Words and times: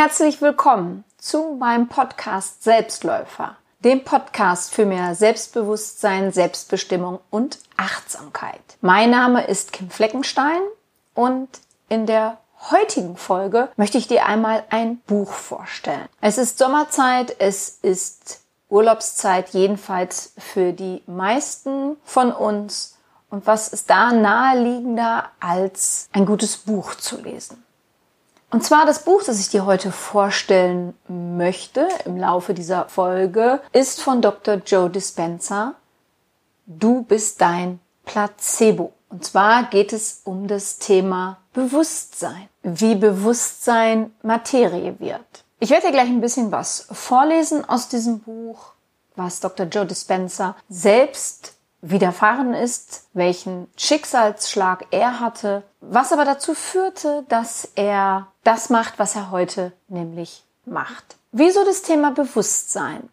Herzlich 0.00 0.40
willkommen 0.40 1.02
zu 1.16 1.56
meinem 1.58 1.88
Podcast 1.88 2.62
Selbstläufer, 2.62 3.56
dem 3.80 4.04
Podcast 4.04 4.72
für 4.72 4.86
mehr 4.86 5.16
Selbstbewusstsein, 5.16 6.30
Selbstbestimmung 6.30 7.18
und 7.30 7.58
Achtsamkeit. 7.76 8.60
Mein 8.80 9.10
Name 9.10 9.44
ist 9.44 9.72
Kim 9.72 9.90
Fleckenstein 9.90 10.60
und 11.14 11.48
in 11.88 12.06
der 12.06 12.38
heutigen 12.70 13.16
Folge 13.16 13.70
möchte 13.76 13.98
ich 13.98 14.06
dir 14.06 14.24
einmal 14.24 14.62
ein 14.70 14.98
Buch 15.08 15.32
vorstellen. 15.32 16.08
Es 16.20 16.38
ist 16.38 16.58
Sommerzeit, 16.58 17.34
es 17.40 17.68
ist 17.82 18.42
Urlaubszeit, 18.68 19.48
jedenfalls 19.48 20.32
für 20.38 20.72
die 20.72 21.02
meisten 21.08 21.96
von 22.04 22.30
uns. 22.30 22.96
Und 23.30 23.48
was 23.48 23.66
ist 23.66 23.90
da 23.90 24.12
naheliegender, 24.12 25.24
als 25.40 26.08
ein 26.12 26.24
gutes 26.24 26.56
Buch 26.56 26.94
zu 26.94 27.20
lesen? 27.20 27.64
Und 28.50 28.64
zwar 28.64 28.86
das 28.86 29.04
Buch, 29.04 29.22
das 29.22 29.40
ich 29.40 29.50
dir 29.50 29.66
heute 29.66 29.92
vorstellen 29.92 30.94
möchte 31.06 31.86
im 32.06 32.16
Laufe 32.16 32.54
dieser 32.54 32.88
Folge, 32.88 33.60
ist 33.72 34.00
von 34.00 34.22
Dr. 34.22 34.54
Joe 34.64 34.88
Dispenza. 34.88 35.74
Du 36.66 37.02
bist 37.02 37.40
dein 37.42 37.78
Placebo. 38.06 38.92
Und 39.10 39.24
zwar 39.24 39.64
geht 39.64 39.92
es 39.92 40.22
um 40.24 40.48
das 40.48 40.78
Thema 40.78 41.38
Bewusstsein. 41.52 42.48
Wie 42.62 42.94
Bewusstsein 42.94 44.12
Materie 44.22 44.98
wird. 44.98 45.44
Ich 45.60 45.70
werde 45.70 45.86
dir 45.86 45.92
gleich 45.92 46.08
ein 46.08 46.20
bisschen 46.20 46.50
was 46.50 46.86
vorlesen 46.90 47.68
aus 47.68 47.88
diesem 47.88 48.20
Buch, 48.20 48.72
was 49.14 49.40
Dr. 49.40 49.66
Joe 49.66 49.84
Dispenza 49.84 50.56
selbst 50.68 51.57
widerfahren 51.80 52.54
ist, 52.54 53.08
welchen 53.12 53.68
Schicksalsschlag 53.76 54.86
er 54.90 55.20
hatte, 55.20 55.62
was 55.80 56.12
aber 56.12 56.24
dazu 56.24 56.54
führte, 56.54 57.24
dass 57.28 57.70
er 57.74 58.28
das 58.44 58.70
macht, 58.70 58.98
was 58.98 59.14
er 59.14 59.30
heute 59.30 59.72
nämlich 59.88 60.44
macht. 60.64 61.16
Wieso 61.32 61.64
das 61.64 61.82
Thema 61.82 62.10
Bewusstsein? 62.10 63.08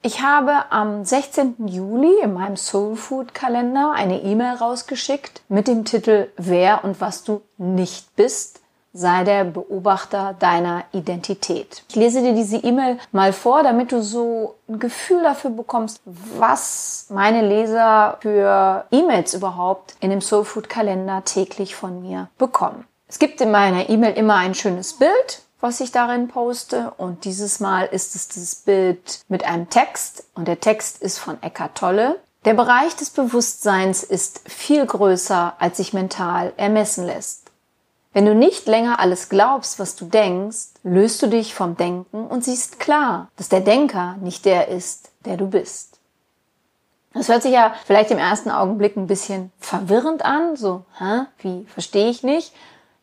Ich 0.00 0.22
habe 0.22 0.70
am 0.70 1.04
16. 1.04 1.66
Juli 1.66 2.20
in 2.22 2.32
meinem 2.32 2.56
Soul 2.56 2.96
Food 2.96 3.34
Kalender 3.34 3.92
eine 3.92 4.22
E-Mail 4.22 4.54
rausgeschickt 4.54 5.42
mit 5.48 5.66
dem 5.66 5.84
Titel 5.84 6.30
Wer 6.36 6.84
und 6.84 7.00
was 7.00 7.24
du 7.24 7.42
nicht 7.56 8.14
bist 8.14 8.60
sei 8.98 9.22
der 9.22 9.44
Beobachter 9.44 10.34
deiner 10.38 10.84
Identität. 10.92 11.84
Ich 11.88 11.94
lese 11.94 12.20
dir 12.20 12.34
diese 12.34 12.56
E-Mail 12.56 12.98
mal 13.12 13.32
vor, 13.32 13.62
damit 13.62 13.92
du 13.92 14.02
so 14.02 14.56
ein 14.68 14.80
Gefühl 14.80 15.22
dafür 15.22 15.50
bekommst, 15.50 16.00
was 16.04 17.06
meine 17.08 17.46
Leser 17.46 18.18
für 18.20 18.86
E-Mails 18.90 19.34
überhaupt 19.34 19.94
in 20.00 20.10
dem 20.10 20.20
Soul 20.20 20.44
Food 20.44 20.68
Kalender 20.68 21.22
täglich 21.24 21.76
von 21.76 22.02
mir 22.02 22.28
bekommen. 22.38 22.84
Es 23.06 23.20
gibt 23.20 23.40
in 23.40 23.52
meiner 23.52 23.88
E-Mail 23.88 24.14
immer 24.14 24.34
ein 24.34 24.54
schönes 24.54 24.94
Bild, 24.94 25.42
was 25.60 25.80
ich 25.80 25.92
darin 25.92 26.26
poste. 26.28 26.92
Und 26.96 27.24
dieses 27.24 27.60
Mal 27.60 27.86
ist 27.86 28.16
es 28.16 28.28
das 28.28 28.56
Bild 28.56 29.20
mit 29.28 29.44
einem 29.44 29.70
Text. 29.70 30.24
Und 30.34 30.48
der 30.48 30.60
Text 30.60 31.00
ist 31.00 31.18
von 31.18 31.40
Eckhart 31.42 31.76
Tolle. 31.76 32.18
Der 32.44 32.54
Bereich 32.54 32.96
des 32.96 33.10
Bewusstseins 33.10 34.02
ist 34.02 34.40
viel 34.48 34.84
größer, 34.84 35.54
als 35.58 35.76
sich 35.76 35.92
mental 35.92 36.52
ermessen 36.56 37.06
lässt. 37.06 37.47
Wenn 38.12 38.24
du 38.24 38.34
nicht 38.34 38.66
länger 38.66 38.98
alles 39.00 39.28
glaubst, 39.28 39.78
was 39.78 39.94
du 39.94 40.06
denkst, 40.06 40.68
löst 40.82 41.20
du 41.22 41.26
dich 41.26 41.54
vom 41.54 41.76
Denken 41.76 42.26
und 42.26 42.44
siehst 42.44 42.80
klar, 42.80 43.28
dass 43.36 43.48
der 43.48 43.60
Denker 43.60 44.16
nicht 44.20 44.44
der 44.44 44.68
ist, 44.68 45.10
der 45.24 45.36
du 45.36 45.48
bist. 45.48 45.98
Das 47.14 47.28
hört 47.28 47.42
sich 47.42 47.52
ja 47.52 47.74
vielleicht 47.84 48.10
im 48.10 48.18
ersten 48.18 48.50
Augenblick 48.50 48.96
ein 48.96 49.06
bisschen 49.06 49.52
verwirrend 49.58 50.24
an, 50.24 50.56
so, 50.56 50.84
hä, 50.98 51.26
wie, 51.38 51.66
verstehe 51.66 52.08
ich 52.08 52.22
nicht. 52.22 52.52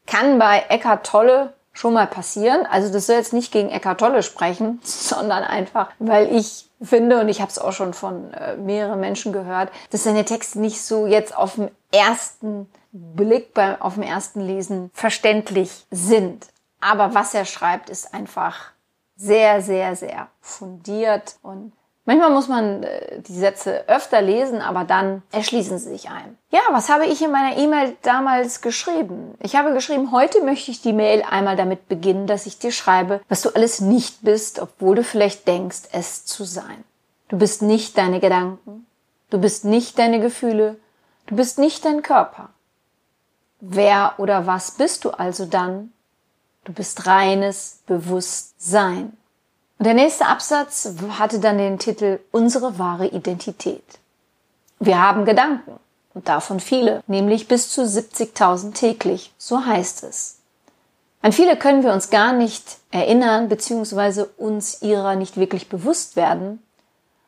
Kann 0.06 0.40
bei 0.40 0.64
Eckart 0.70 1.06
Tolle 1.06 1.54
schon 1.74 1.94
mal 1.94 2.08
passieren. 2.08 2.66
Also 2.66 2.92
das 2.92 3.08
soll 3.08 3.18
jetzt 3.18 3.34
nicht 3.34 3.52
gegen 3.52 3.70
Eckart 3.70 4.00
Tolle 4.00 4.24
sprechen, 4.24 4.80
sondern 4.84 5.44
einfach, 5.44 5.90
weil 6.00 6.34
ich 6.34 6.70
finde, 6.82 7.20
und 7.20 7.30
ich 7.30 7.42
habe 7.42 7.52
es 7.52 7.60
auch 7.60 7.74
schon 7.74 7.94
von 7.94 8.34
äh, 8.34 8.56
mehreren 8.58 9.00
Menschen 9.00 9.34
gehört, 9.34 9.70
dass 9.92 10.04
seine 10.04 10.26
Texte 10.26 10.60
nicht 10.60 10.82
so 10.82 11.06
jetzt 11.06 11.36
auf 11.36 11.56
dem 11.56 11.70
ersten 11.92 12.70
Blick 12.96 13.54
beim, 13.54 13.82
auf 13.82 13.96
dem 13.96 14.04
ersten 14.04 14.40
Lesen 14.40 14.90
verständlich 14.94 15.86
sind. 15.92 16.48
Aber 16.80 17.14
was 17.14 17.34
er 17.34 17.46
schreibt, 17.46 17.90
ist 17.90 18.14
einfach 18.14 18.72
sehr, 19.18 19.62
sehr, 19.62 19.96
sehr 19.96 20.28
fundiert 20.42 21.36
und 21.42 21.74
Manchmal 22.08 22.30
muss 22.30 22.48
man 22.48 22.84
äh, 22.84 23.20
die 23.22 23.34
Sätze 23.34 23.84
öfter 23.88 24.22
lesen, 24.22 24.62
aber 24.62 24.84
dann 24.84 25.24
erschließen 25.32 25.80
sie 25.80 25.90
sich 25.90 26.10
ein. 26.12 26.38
Ja, 26.52 26.60
was 26.70 26.90
habe 26.90 27.08
ich 27.08 27.22
in 27.24 27.32
meiner 27.32 27.58
E-Mail 27.58 27.98
damals 28.04 28.62
geschrieben? 28.62 29.34
Ich 29.40 29.56
habe 29.56 29.74
geschrieben, 29.74 30.12
heute 30.12 30.44
möchte 30.44 30.70
ich 30.70 30.82
die 30.82 30.94
Mail 30.94 31.24
einmal 31.28 31.56
damit 31.56 31.88
beginnen, 31.88 32.28
dass 32.28 32.46
ich 32.46 32.60
dir 32.60 32.72
schreibe, 32.72 33.22
was 33.28 33.42
du 33.42 33.50
alles 33.50 33.82
nicht 33.82 34.22
bist, 34.22 34.60
obwohl 34.60 34.98
du 34.98 35.04
vielleicht 35.04 35.48
denkst, 35.48 35.90
es 35.92 36.26
zu 36.26 36.44
sein. 36.44 36.84
Du 37.28 37.40
bist 37.40 37.64
nicht 37.64 37.98
deine 37.98 38.20
Gedanken, 38.20 38.86
du 39.32 39.40
bist 39.40 39.66
nicht 39.66 39.98
deine 39.98 40.20
Gefühle, 40.20 40.78
du 41.26 41.36
bist 41.36 41.58
nicht 41.58 41.86
dein 41.86 42.04
Körper. 42.04 42.50
Wer 43.68 44.14
oder 44.18 44.46
was 44.46 44.72
bist 44.72 45.06
du 45.06 45.10
also 45.10 45.46
dann? 45.46 45.92
Du 46.66 46.74
bist 46.74 47.08
reines 47.08 47.80
Bewusstsein. 47.88 49.18
Und 49.80 49.86
der 49.86 49.96
nächste 49.96 50.28
Absatz 50.28 50.88
hatte 51.18 51.40
dann 51.40 51.58
den 51.58 51.80
Titel 51.80 52.20
Unsere 52.32 52.78
wahre 52.78 53.08
Identität. 53.08 53.84
Wir 54.80 55.02
haben 55.02 55.26
Gedanken 55.26 55.80
und 56.14 56.28
davon 56.28 56.60
viele, 56.60 57.02
nämlich 57.08 57.48
bis 57.48 57.72
zu 57.72 57.82
70.000 57.82 58.74
täglich, 58.74 59.34
so 59.40 59.66
heißt 59.66 60.04
es. 60.04 60.38
An 61.24 61.32
viele 61.32 61.58
können 61.58 61.84
wir 61.84 61.92
uns 61.92 62.12
gar 62.12 62.34
nicht 62.34 62.78
erinnern 62.92 63.50
bzw. 63.50 64.26
uns 64.38 64.84
ihrer 64.84 65.16
nicht 65.16 65.38
wirklich 65.38 65.70
bewusst 65.70 66.16
werden. 66.16 66.62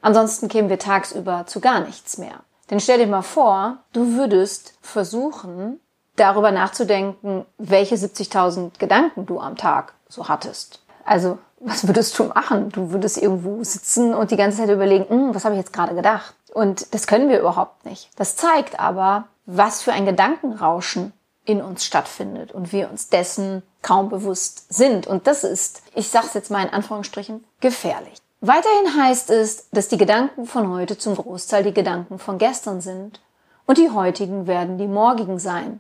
Ansonsten 0.02 0.50
kämen 0.50 0.70
wir 0.70 0.78
tagsüber 0.78 1.46
zu 1.48 1.62
gar 1.62 1.80
nichts 1.80 2.20
mehr. 2.20 2.42
Denn 2.70 2.80
stell 2.80 3.00
dir 3.00 3.08
mal 3.08 3.24
vor, 3.24 3.80
du 3.94 4.14
würdest 4.14 4.76
versuchen, 4.82 5.80
darüber 6.18 6.52
nachzudenken, 6.52 7.46
welche 7.58 7.96
70.000 7.96 8.78
Gedanken 8.78 9.26
du 9.26 9.40
am 9.40 9.56
Tag 9.56 9.94
so 10.10 10.28
hattest. 10.28 10.82
Also 11.06 11.38
was 11.60 11.88
würdest 11.88 12.18
du 12.20 12.26
machen? 12.26 12.70
Du 12.70 12.92
würdest 12.92 13.18
irgendwo 13.18 13.64
sitzen 13.64 14.14
und 14.14 14.32
die 14.32 14.38
ganze 14.38 14.58
Zeit 14.58 14.70
überlegen, 14.70 15.10
hm, 15.10 15.36
was 15.36 15.46
habe 15.46 15.56
ich 15.56 15.60
jetzt 15.60 15.74
gerade 15.74 15.96
gedacht? 15.96 16.36
Und 16.54 16.94
das 16.94 17.08
können 17.08 17.30
wir 17.30 17.40
überhaupt 17.40 17.86
nicht. 17.86 18.10
Das 18.16 18.36
zeigt 18.36 18.80
aber, 18.80 19.26
was 19.46 19.82
für 19.82 19.94
ein 19.94 20.06
Gedankenrauschen 20.06 21.14
in 21.46 21.62
uns 21.62 21.86
stattfindet 21.86 22.52
und 22.52 22.74
wir 22.74 22.90
uns 22.90 23.10
dessen 23.10 23.64
kaum 23.82 24.10
bewusst 24.10 24.72
sind. 24.72 25.08
Und 25.08 25.28
das 25.28 25.44
ist, 25.44 25.82
ich 25.96 26.10
sage 26.10 26.28
es 26.28 26.34
jetzt 26.34 26.52
mal 26.52 26.64
in 26.64 26.74
Anführungsstrichen, 26.74 27.44
gefährlich. 27.62 28.22
Weiterhin 28.42 29.02
heißt 29.02 29.30
es, 29.30 29.70
dass 29.72 29.88
die 29.88 29.98
Gedanken 29.98 30.46
von 30.46 30.70
heute 30.70 30.98
zum 30.98 31.16
Großteil 31.16 31.64
die 31.64 31.74
Gedanken 31.74 32.20
von 32.20 32.38
gestern 32.38 32.82
sind 32.82 33.20
und 33.66 33.78
die 33.78 33.90
heutigen 33.90 34.46
werden 34.46 34.78
die 34.78 34.88
morgigen 34.88 35.40
sein. 35.40 35.80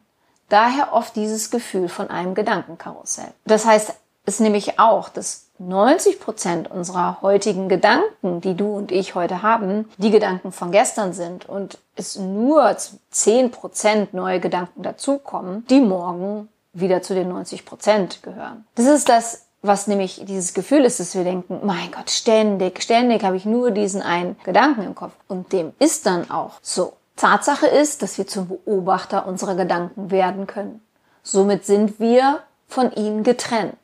Daher 0.50 0.94
oft 0.94 1.16
dieses 1.16 1.52
Gefühl 1.52 1.90
von 1.90 2.10
einem 2.10 2.34
Gedankenkarussell. 2.34 3.32
Das 3.46 3.66
heißt, 3.66 3.94
ist 4.26 4.42
nämlich 4.42 4.78
auch, 4.78 5.10
dass 5.10 5.48
90 5.60 6.20
Prozent 6.20 6.70
unserer 6.70 7.22
heutigen 7.22 7.70
Gedanken, 7.70 8.42
die 8.42 8.56
du 8.56 8.76
und 8.76 8.92
ich 8.92 9.16
heute 9.16 9.42
haben, 9.42 9.90
die 9.98 10.12
Gedanken 10.12 10.52
von 10.52 10.72
gestern 10.72 11.14
sind 11.14 11.48
und 11.48 11.80
es 11.96 12.18
nur 12.18 12.76
10 13.10 13.52
Prozent 13.52 14.14
neue 14.14 14.40
Gedanken 14.40 14.84
dazukommen, 14.84 15.66
die 15.70 15.80
morgen 15.80 16.50
wieder 16.74 17.02
zu 17.02 17.16
den 17.16 17.30
90 17.30 17.66
Prozent 17.66 18.22
gehören. 18.22 18.66
Das 18.76 18.86
ist 18.86 19.10
das, 19.10 19.48
was 19.62 19.88
nämlich 19.88 20.22
dieses 20.26 20.54
Gefühl 20.54 20.86
ist, 20.86 21.00
dass 21.00 21.16
wir 21.16 21.24
denken, 21.24 21.62
mein 21.64 21.92
Gott, 21.92 22.10
ständig, 22.10 22.84
ständig 22.84 23.24
habe 23.24 23.38
ich 23.38 23.46
nur 23.46 23.72
diesen 23.72 24.02
einen 24.02 24.38
Gedanken 24.44 24.84
im 24.84 24.94
Kopf. 24.94 25.14
Und 25.28 25.52
dem 25.54 25.74
ist 25.80 26.06
dann 26.06 26.30
auch 26.30 26.54
so. 26.62 26.94
Tatsache 27.18 27.68
ist, 27.68 28.02
dass 28.02 28.18
wir 28.18 28.28
zum 28.28 28.48
Beobachter 28.48 29.28
unserer 29.28 29.56
Gedanken 29.56 30.12
werden 30.12 30.48
können. 30.48 30.82
Somit 31.24 31.66
sind 31.66 32.00
wir 32.00 32.42
von 32.68 32.92
ihnen 32.94 33.24
getrennt. 33.24 33.76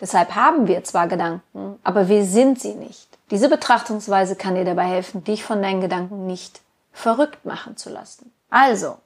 Deshalb 0.00 0.34
haben 0.34 0.68
wir 0.68 0.84
zwar 0.84 1.08
Gedanken, 1.08 1.78
aber 1.82 2.08
wir 2.08 2.24
sind 2.24 2.60
sie 2.60 2.74
nicht. 2.74 3.08
Diese 3.30 3.48
Betrachtungsweise 3.48 4.36
kann 4.36 4.54
dir 4.54 4.64
dabei 4.64 4.84
helfen, 4.84 5.24
dich 5.24 5.44
von 5.44 5.62
deinen 5.62 5.80
Gedanken 5.80 6.26
nicht 6.26 6.60
verrückt 6.92 7.44
machen 7.44 7.76
zu 7.76 7.90
lassen. 7.90 8.32
Also, 8.50 8.98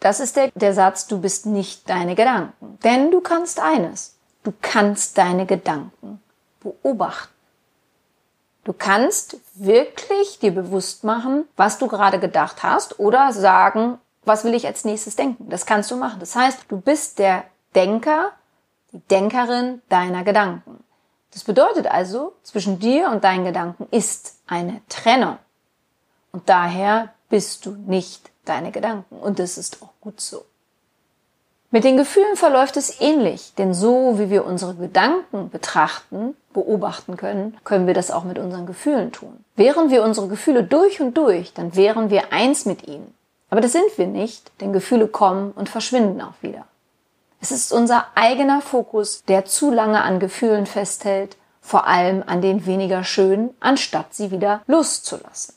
das 0.00 0.20
ist 0.20 0.36
der, 0.36 0.50
der 0.54 0.72
Satz, 0.72 1.06
du 1.06 1.20
bist 1.20 1.46
nicht 1.46 1.88
deine 1.88 2.14
Gedanken. 2.14 2.78
Denn 2.84 3.10
du 3.10 3.20
kannst 3.20 3.60
eines. 3.60 4.16
Du 4.44 4.52
kannst 4.62 5.18
deine 5.18 5.46
Gedanken 5.46 6.20
beobachten. 6.60 7.35
Du 8.66 8.72
kannst 8.72 9.36
wirklich 9.54 10.40
dir 10.40 10.50
bewusst 10.50 11.04
machen, 11.04 11.44
was 11.56 11.78
du 11.78 11.86
gerade 11.86 12.18
gedacht 12.18 12.64
hast 12.64 12.98
oder 12.98 13.32
sagen, 13.32 13.98
was 14.24 14.42
will 14.42 14.54
ich 14.54 14.66
als 14.66 14.84
nächstes 14.84 15.14
denken. 15.14 15.48
Das 15.48 15.66
kannst 15.66 15.88
du 15.92 15.96
machen. 15.96 16.18
Das 16.18 16.34
heißt, 16.34 16.64
du 16.68 16.80
bist 16.80 17.20
der 17.20 17.44
Denker 17.76 18.32
die 18.92 18.98
Denkerin 18.98 19.82
deiner 19.88 20.24
Gedanken. 20.24 20.82
Das 21.32 21.44
bedeutet 21.44 21.86
also, 21.86 22.34
zwischen 22.42 22.80
dir 22.80 23.10
und 23.10 23.22
deinen 23.22 23.44
Gedanken 23.44 23.86
ist 23.92 24.40
eine 24.48 24.80
Trennung. 24.88 25.38
Und 26.32 26.48
daher 26.48 27.12
bist 27.28 27.66
du 27.66 27.70
nicht 27.70 28.32
deine 28.46 28.72
Gedanken. 28.72 29.16
Und 29.16 29.38
das 29.38 29.58
ist 29.58 29.80
auch 29.80 29.92
gut 30.00 30.20
so. 30.20 30.44
Mit 31.70 31.84
den 31.84 31.96
Gefühlen 31.96 32.36
verläuft 32.36 32.76
es 32.76 33.00
ähnlich, 33.00 33.52
denn 33.58 33.74
so 33.74 34.18
wie 34.18 34.28
wir 34.28 34.44
unsere 34.44 34.74
Gedanken 34.74 35.50
betrachten, 35.50 36.36
beobachten 36.56 37.16
können, 37.16 37.56
können 37.62 37.86
wir 37.86 37.94
das 37.94 38.10
auch 38.10 38.24
mit 38.24 38.38
unseren 38.38 38.66
Gefühlen 38.66 39.12
tun. 39.12 39.44
Wären 39.54 39.90
wir 39.90 40.02
unsere 40.02 40.26
Gefühle 40.26 40.64
durch 40.64 41.00
und 41.00 41.16
durch, 41.16 41.52
dann 41.52 41.76
wären 41.76 42.10
wir 42.10 42.32
eins 42.32 42.64
mit 42.64 42.88
ihnen. 42.88 43.14
Aber 43.48 43.60
das 43.60 43.72
sind 43.72 43.96
wir 43.96 44.08
nicht, 44.08 44.50
denn 44.60 44.72
Gefühle 44.72 45.06
kommen 45.06 45.52
und 45.52 45.68
verschwinden 45.68 46.20
auch 46.20 46.34
wieder. 46.40 46.66
Es 47.40 47.52
ist 47.52 47.72
unser 47.72 48.06
eigener 48.16 48.60
Fokus, 48.60 49.22
der 49.28 49.44
zu 49.44 49.70
lange 49.70 50.02
an 50.02 50.18
Gefühlen 50.18 50.66
festhält, 50.66 51.36
vor 51.60 51.86
allem 51.86 52.24
an 52.26 52.42
den 52.42 52.66
weniger 52.66 53.04
schönen, 53.04 53.50
anstatt 53.60 54.14
sie 54.14 54.30
wieder 54.32 54.62
loszulassen. 54.66 55.54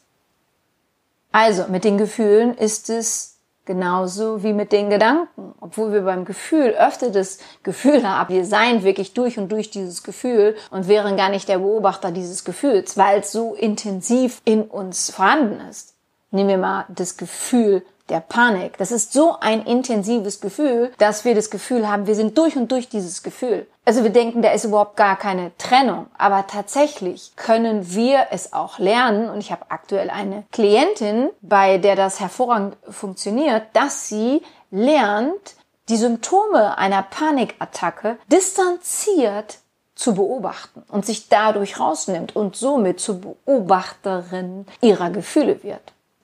Also 1.31 1.65
mit 1.69 1.83
den 1.83 1.97
Gefühlen 1.97 2.55
ist 2.55 2.89
es 2.89 3.38
genauso 3.69 4.41
wie 4.41 4.51
mit 4.51 4.71
den 4.71 4.89
Gedanken. 4.89 5.53
Obwohl 5.61 5.93
wir 5.93 6.01
beim 6.01 6.25
Gefühl 6.25 6.69
öfter 6.71 7.11
das 7.11 7.37
Gefühl 7.61 8.01
haben, 8.01 8.33
wir 8.33 8.43
seien 8.43 8.81
wirklich 8.83 9.13
durch 9.13 9.37
und 9.37 9.51
durch 9.51 9.69
dieses 9.69 10.01
Gefühl 10.01 10.55
und 10.71 10.87
wären 10.87 11.15
gar 11.17 11.29
nicht 11.29 11.47
der 11.47 11.59
Beobachter 11.59 12.09
dieses 12.09 12.43
Gefühls, 12.43 12.97
weil 12.97 13.19
es 13.19 13.31
so 13.31 13.53
intensiv 13.53 14.41
in 14.43 14.63
uns 14.63 15.11
vorhanden 15.11 15.59
ist. 15.69 15.93
Nehmen 16.31 16.49
wir 16.49 16.57
mal 16.57 16.85
das 16.89 17.15
Gefühl 17.15 17.83
der 18.09 18.19
Panik. 18.19 18.77
Das 18.77 18.91
ist 18.91 19.13
so 19.13 19.35
ein 19.39 19.65
intensives 19.65 20.41
Gefühl, 20.41 20.91
dass 20.97 21.25
wir 21.25 21.35
das 21.35 21.49
Gefühl 21.49 21.87
haben, 21.87 22.07
wir 22.07 22.15
sind 22.15 22.37
durch 22.37 22.55
und 22.55 22.71
durch 22.71 22.89
dieses 22.89 23.23
Gefühl. 23.23 23.67
Also 23.85 24.03
wir 24.03 24.11
denken, 24.11 24.41
da 24.41 24.51
ist 24.51 24.65
überhaupt 24.65 24.97
gar 24.97 25.17
keine 25.17 25.51
Trennung. 25.57 26.07
Aber 26.17 26.45
tatsächlich 26.47 27.31
können 27.35 27.93
wir 27.93 28.27
es 28.31 28.53
auch 28.53 28.77
lernen. 28.77 29.29
Und 29.29 29.39
ich 29.39 29.51
habe 29.51 29.65
aktuell 29.69 30.09
eine 30.09 30.43
Klientin, 30.51 31.29
bei 31.41 31.77
der 31.77 31.95
das 31.95 32.19
hervorragend 32.19 32.77
funktioniert, 32.89 33.63
dass 33.73 34.07
sie 34.07 34.41
lernt, 34.71 35.55
die 35.89 35.97
Symptome 35.97 36.77
einer 36.77 37.01
Panikattacke 37.01 38.17
distanziert 38.31 39.57
zu 39.95 40.13
beobachten 40.13 40.83
und 40.87 41.05
sich 41.05 41.27
dadurch 41.27 41.79
rausnimmt 41.79 42.35
und 42.35 42.55
somit 42.55 42.99
zur 42.99 43.21
Beobachterin 43.21 44.65
ihrer 44.81 45.09
Gefühle 45.09 45.63
wird 45.63 45.81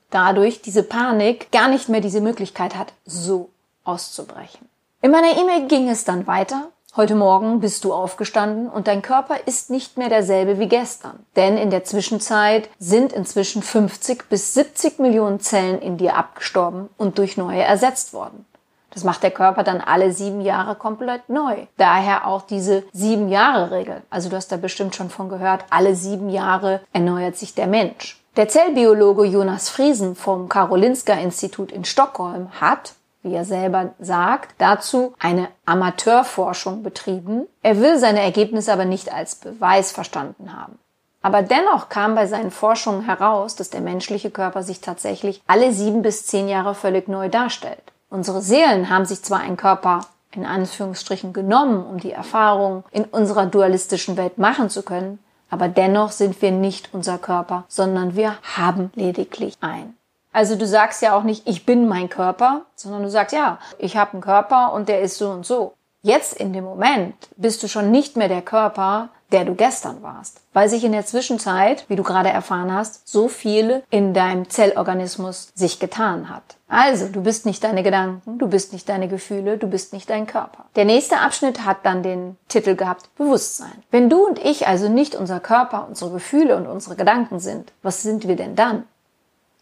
dadurch 0.10 0.62
diese 0.62 0.84
Panik 0.84 1.52
gar 1.52 1.68
nicht 1.68 1.90
mehr 1.90 2.02
diese 2.02 2.22
Möglichkeit 2.22 2.76
hat, 2.76 2.94
so 3.06 3.50
auszubrechen. 3.84 4.68
In 5.02 5.12
meiner 5.12 5.38
E-Mail 5.38 5.68
ging 5.68 5.90
es 5.90 6.04
dann 6.04 6.28
weiter. 6.28 6.70
Heute 6.96 7.16
Morgen 7.16 7.60
bist 7.60 7.84
du 7.84 7.94
aufgestanden 7.94 8.70
und 8.70 8.88
dein 8.88 9.02
Körper 9.02 9.36
ist 9.46 9.70
nicht 9.70 9.98
mehr 9.98 10.08
derselbe 10.08 10.60
wie 10.60 10.70
gestern. 10.70 11.20
Denn 11.36 11.58
in 11.58 11.70
der 11.70 11.84
Zwischenzeit 11.84 12.70
sind 12.80 13.12
inzwischen 13.12 13.62
50 13.62 14.30
bis 14.30 14.54
70 14.54 15.00
Millionen 15.00 15.42
Zellen 15.42 15.82
in 15.82 15.98
dir 15.98 16.16
abgestorben 16.16 16.88
und 16.98 17.18
durch 17.18 17.36
neue 17.36 17.62
ersetzt 17.62 18.14
worden. 18.14 18.46
Das 18.92 19.04
macht 19.04 19.24
der 19.24 19.32
Körper 19.32 19.64
dann 19.64 19.82
alle 19.82 20.14
sieben 20.14 20.40
Jahre 20.40 20.76
komplett 20.76 21.28
neu. 21.28 21.68
Daher 21.76 22.26
auch 22.26 22.44
diese 22.44 22.84
sieben 22.94 23.28
Jahre 23.28 23.72
Regel. 23.72 24.02
Also 24.10 24.30
du 24.30 24.38
hast 24.38 24.54
da 24.54 24.58
bestimmt 24.58 24.96
schon 24.96 25.10
von 25.10 25.28
gehört, 25.28 25.66
alle 25.70 25.96
sieben 25.96 26.30
Jahre 26.30 26.80
erneuert 26.94 27.36
sich 27.36 27.54
der 27.54 27.68
Mensch. 27.68 28.24
Der 28.38 28.50
Zellbiologe 28.50 29.24
Jonas 29.24 29.70
Friesen 29.70 30.14
vom 30.14 30.50
Karolinska-Institut 30.50 31.72
in 31.72 31.86
Stockholm 31.86 32.50
hat, 32.60 32.96
wie 33.24 33.34
er 33.34 33.46
selber 33.46 33.92
sagt, 33.98 34.56
dazu 34.58 35.14
eine 35.20 35.48
Amateurforschung 35.66 36.84
betrieben. 36.84 37.48
Er 37.62 37.80
will 37.80 37.98
seine 37.98 38.20
Ergebnisse 38.20 38.74
aber 38.74 38.84
nicht 38.84 39.10
als 39.14 39.36
Beweis 39.36 39.94
verstanden 39.94 40.52
haben. 40.54 40.78
Aber 41.22 41.44
dennoch 41.44 41.88
kam 41.88 42.14
bei 42.14 42.28
seinen 42.28 42.52
Forschungen 42.52 43.06
heraus, 43.06 43.56
dass 43.56 43.70
der 43.70 43.80
menschliche 43.80 44.32
Körper 44.32 44.64
sich 44.64 44.82
tatsächlich 44.82 45.42
alle 45.48 45.72
sieben 45.72 46.02
bis 46.02 46.26
zehn 46.26 46.50
Jahre 46.50 46.76
völlig 46.76 47.08
neu 47.08 47.30
darstellt. 47.30 47.94
Unsere 48.10 48.42
Seelen 48.42 48.90
haben 48.90 49.06
sich 49.06 49.24
zwar 49.24 49.40
einen 49.40 49.58
Körper 49.58 50.02
in 50.34 50.46
Anführungsstrichen 50.46 51.32
genommen, 51.32 51.86
um 51.86 52.02
die 52.02 52.12
Erfahrung 52.12 52.84
in 52.92 53.06
unserer 53.06 53.46
dualistischen 53.46 54.18
Welt 54.18 54.38
machen 54.38 54.70
zu 54.70 54.84
können, 54.84 55.20
aber 55.50 55.68
dennoch 55.68 56.12
sind 56.12 56.42
wir 56.42 56.52
nicht 56.52 56.90
unser 56.94 57.18
Körper, 57.18 57.66
sondern 57.68 58.16
wir 58.16 58.38
haben 58.56 58.92
lediglich 58.96 59.58
ein. 59.62 59.96
Also 60.32 60.56
du 60.56 60.68
sagst 60.68 61.02
ja 61.02 61.16
auch 61.16 61.24
nicht, 61.24 61.48
ich 61.48 61.66
bin 61.66 61.88
mein 61.88 62.10
Körper, 62.10 62.64
sondern 62.76 63.04
du 63.04 63.10
sagst, 63.10 63.34
ja, 63.34 63.58
ich 63.78 63.96
habe 63.96 64.14
einen 64.14 64.22
Körper 64.22 64.74
und 64.74 64.90
der 64.90 65.02
ist 65.02 65.18
so 65.18 65.30
und 65.30 65.46
so. 65.46 65.74
Jetzt 66.02 66.34
in 66.34 66.52
dem 66.52 66.66
Moment 66.66 67.16
bist 67.38 67.64
du 67.64 67.68
schon 67.68 67.90
nicht 67.90 68.18
mehr 68.18 68.28
der 68.28 68.42
Körper, 68.42 69.10
der 69.32 69.46
du 69.46 69.56
gestern 69.56 70.02
warst, 70.04 70.42
weil 70.54 70.70
sich 70.70 70.84
in 70.84 70.92
der 70.92 71.06
Zwischenzeit, 71.06 71.86
wie 71.90 71.96
du 71.96 72.04
gerade 72.04 72.30
erfahren 72.30 72.74
hast, 72.74 73.08
so 73.08 73.28
viel 73.28 73.84
in 73.90 74.14
deinem 74.14 74.50
Zellorganismus 74.50 75.52
sich 75.56 75.80
getan 75.80 76.30
hat. 76.30 76.44
Also, 76.68 77.08
du 77.08 77.22
bist 77.22 77.46
nicht 77.46 77.64
deine 77.64 77.84
Gedanken, 77.84 78.38
du 78.40 78.48
bist 78.48 78.74
nicht 78.74 78.90
deine 78.90 79.08
Gefühle, 79.08 79.58
du 79.58 79.68
bist 79.68 79.94
nicht 79.94 80.10
dein 80.10 80.26
Körper. 80.26 80.66
Der 80.76 80.86
nächste 80.86 81.20
Abschnitt 81.20 81.66
hat 81.66 81.86
dann 81.86 82.02
den 82.02 82.38
Titel 82.48 82.76
gehabt 82.76 83.14
Bewusstsein. 83.16 83.84
Wenn 83.92 84.10
du 84.10 84.26
und 84.26 84.40
ich 84.40 84.68
also 84.68 84.90
nicht 84.90 85.16
unser 85.16 85.40
Körper, 85.40 85.88
unsere 85.88 86.12
Gefühle 86.12 86.56
und 86.56 86.68
unsere 86.68 86.96
Gedanken 86.96 87.40
sind, 87.40 87.72
was 87.84 88.04
sind 88.04 88.28
wir 88.28 88.36
denn 88.36 88.56
dann? 88.56 88.84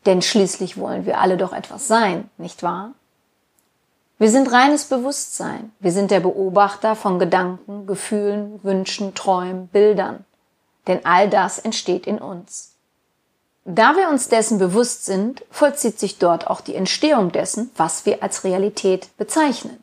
Denn 0.06 0.22
schließlich 0.22 0.78
wollen 0.78 1.06
wir 1.06 1.20
alle 1.20 1.38
doch 1.38 1.54
etwas 1.54 1.88
sein, 1.88 2.30
nicht 2.38 2.64
wahr? 2.64 2.92
Wir 4.20 4.30
sind 4.30 4.52
reines 4.52 4.86
Bewusstsein. 4.86 5.72
Wir 5.80 5.92
sind 5.92 6.12
der 6.12 6.20
Beobachter 6.20 6.96
von 6.96 7.20
Gedanken, 7.20 7.88
Gefühlen, 7.88 8.60
Wünschen, 8.64 9.16
Träumen, 9.16 9.68
Bildern. 9.68 10.24
Denn 10.88 11.06
all 11.06 11.30
das 11.30 11.60
entsteht 11.60 12.08
in 12.08 12.20
uns. 12.20 12.74
Da 13.66 13.96
wir 13.96 14.10
uns 14.10 14.28
dessen 14.28 14.60
bewusst 14.60 15.06
sind, 15.06 15.44
vollzieht 15.50 15.98
sich 16.00 16.20
dort 16.20 16.48
auch 16.48 16.62
die 16.62 16.76
Entstehung 16.76 17.32
dessen, 17.32 17.72
was 17.78 18.06
wir 18.06 18.22
als 18.22 18.44
Realität 18.44 19.10
bezeichnen. 19.18 19.82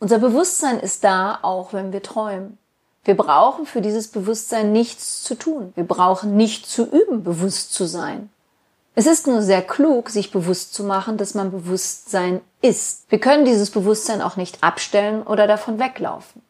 Unser 0.00 0.18
Bewusstsein 0.18 0.80
ist 0.80 1.04
da, 1.04 1.38
auch 1.42 1.72
wenn 1.72 1.92
wir 1.92 2.02
träumen. 2.02 2.58
Wir 3.04 3.16
brauchen 3.16 3.66
für 3.66 3.82
dieses 3.82 4.08
Bewusstsein 4.08 4.72
nichts 4.72 5.22
zu 5.22 5.36
tun. 5.36 5.72
Wir 5.76 5.84
brauchen 5.84 6.36
nicht 6.36 6.66
zu 6.66 6.84
üben, 6.84 7.22
bewusst 7.22 7.72
zu 7.72 7.86
sein. 7.86 8.30
Es 8.98 9.06
ist 9.06 9.26
nur 9.26 9.42
sehr 9.42 9.60
klug, 9.60 10.08
sich 10.08 10.30
bewusst 10.30 10.72
zu 10.72 10.82
machen, 10.82 11.18
dass 11.18 11.34
man 11.34 11.50
Bewusstsein 11.50 12.40
ist. 12.62 13.04
Wir 13.10 13.20
können 13.20 13.44
dieses 13.44 13.70
Bewusstsein 13.70 14.22
auch 14.22 14.36
nicht 14.36 14.62
abstellen 14.62 15.22
oder 15.22 15.46
davon 15.46 15.78
weglaufen. 15.78 16.40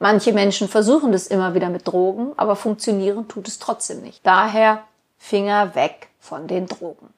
Manche 0.00 0.32
Menschen 0.32 0.66
versuchen 0.68 1.12
das 1.12 1.28
immer 1.28 1.54
wieder 1.54 1.68
mit 1.68 1.86
Drogen, 1.86 2.32
aber 2.36 2.56
funktionieren 2.56 3.28
tut 3.28 3.46
es 3.46 3.60
trotzdem 3.60 4.02
nicht. 4.02 4.26
Daher 4.26 4.82
Finger 5.16 5.76
weg 5.76 6.08
von 6.18 6.48
den 6.48 6.66
Drogen. 6.66 7.14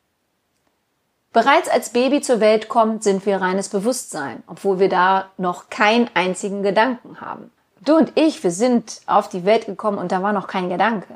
Bereits 1.32 1.70
als 1.70 1.88
Baby 1.88 2.20
zur 2.20 2.40
Welt 2.40 2.68
kommt, 2.68 3.02
sind 3.02 3.24
wir 3.24 3.40
reines 3.40 3.70
Bewusstsein, 3.70 4.42
obwohl 4.46 4.78
wir 4.80 4.90
da 4.90 5.30
noch 5.38 5.70
keinen 5.70 6.10
einzigen 6.12 6.62
Gedanken 6.62 7.22
haben. 7.22 7.50
Du 7.80 7.96
und 7.96 8.12
ich, 8.16 8.44
wir 8.44 8.50
sind 8.50 9.00
auf 9.06 9.30
die 9.30 9.46
Welt 9.46 9.64
gekommen 9.64 9.96
und 9.96 10.12
da 10.12 10.22
war 10.22 10.34
noch 10.34 10.46
kein 10.46 10.68
Gedanke. 10.68 11.14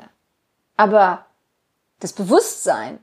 Aber 0.75 1.27
das 1.99 2.13
Bewusstsein 2.13 2.97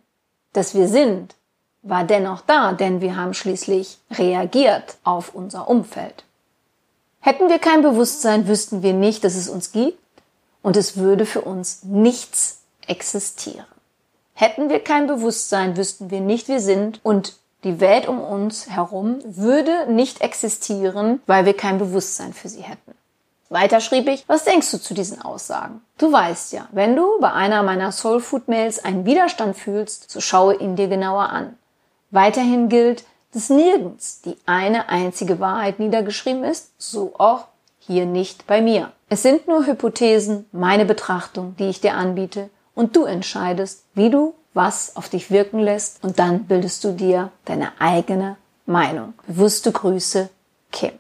dass 0.52 0.74
wir 0.74 0.88
sind, 0.88 1.34
war 1.82 2.04
dennoch 2.04 2.42
da, 2.42 2.72
denn 2.72 3.00
wir 3.00 3.16
haben 3.16 3.34
schließlich 3.34 3.98
reagiert 4.10 4.98
auf 5.04 5.34
unser 5.34 5.68
Umfeld. 5.68 6.24
Hätten 7.20 7.48
wir 7.48 7.58
kein 7.58 7.82
Bewusstsein, 7.82 8.48
wüssten 8.48 8.82
wir 8.82 8.92
nicht, 8.92 9.24
dass 9.24 9.34
es 9.34 9.48
uns 9.48 9.72
gibt 9.72 9.98
und 10.62 10.76
es 10.76 10.96
würde 10.96 11.26
für 11.26 11.42
uns 11.42 11.82
nichts 11.84 12.62
existieren. 12.86 13.66
Hätten 14.34 14.70
wir 14.70 14.80
kein 14.80 15.06
Bewusstsein, 15.06 15.76
wüssten 15.76 16.10
wir 16.10 16.20
nicht, 16.20 16.48
wir 16.48 16.60
sind 16.60 17.00
und 17.02 17.36
die 17.62 17.78
Welt 17.80 18.08
um 18.08 18.20
uns 18.20 18.70
herum 18.70 19.18
würde 19.24 19.92
nicht 19.92 20.22
existieren, 20.22 21.20
weil 21.26 21.44
wir 21.44 21.54
kein 21.54 21.78
Bewusstsein 21.78 22.32
für 22.32 22.48
sie 22.48 22.62
hätten. 22.62 22.94
Weiter 23.50 23.80
schrieb 23.80 24.08
ich, 24.08 24.24
was 24.28 24.44
denkst 24.44 24.70
du 24.70 24.80
zu 24.80 24.94
diesen 24.94 25.20
Aussagen? 25.20 25.80
Du 25.98 26.12
weißt 26.12 26.52
ja, 26.52 26.68
wenn 26.70 26.94
du 26.94 27.18
bei 27.20 27.32
einer 27.32 27.64
meiner 27.64 27.90
Soulfood 27.90 28.46
Mails 28.46 28.84
einen 28.84 29.04
Widerstand 29.04 29.56
fühlst, 29.56 30.08
so 30.08 30.20
schaue 30.20 30.54
ihn 30.54 30.76
dir 30.76 30.86
genauer 30.86 31.30
an. 31.30 31.58
Weiterhin 32.12 32.68
gilt, 32.68 33.04
dass 33.34 33.50
nirgends 33.50 34.20
die 34.22 34.36
eine 34.46 34.88
einzige 34.88 35.40
Wahrheit 35.40 35.80
niedergeschrieben 35.80 36.44
ist, 36.44 36.70
so 36.78 37.12
auch 37.18 37.46
hier 37.80 38.06
nicht 38.06 38.46
bei 38.46 38.60
mir. 38.60 38.92
Es 39.08 39.22
sind 39.22 39.48
nur 39.48 39.66
Hypothesen, 39.66 40.46
meine 40.52 40.84
Betrachtung, 40.84 41.56
die 41.58 41.68
ich 41.68 41.80
dir 41.80 41.94
anbiete, 41.94 42.50
und 42.76 42.94
du 42.94 43.04
entscheidest, 43.04 43.84
wie 43.94 44.10
du 44.10 44.34
was 44.54 44.94
auf 44.94 45.08
dich 45.08 45.32
wirken 45.32 45.58
lässt, 45.58 46.04
und 46.04 46.20
dann 46.20 46.44
bildest 46.44 46.84
du 46.84 46.92
dir 46.92 47.32
deine 47.46 47.72
eigene 47.80 48.36
Meinung. 48.64 49.14
Bewusste 49.26 49.72
Grüße, 49.72 50.28
Kim. 50.70 50.92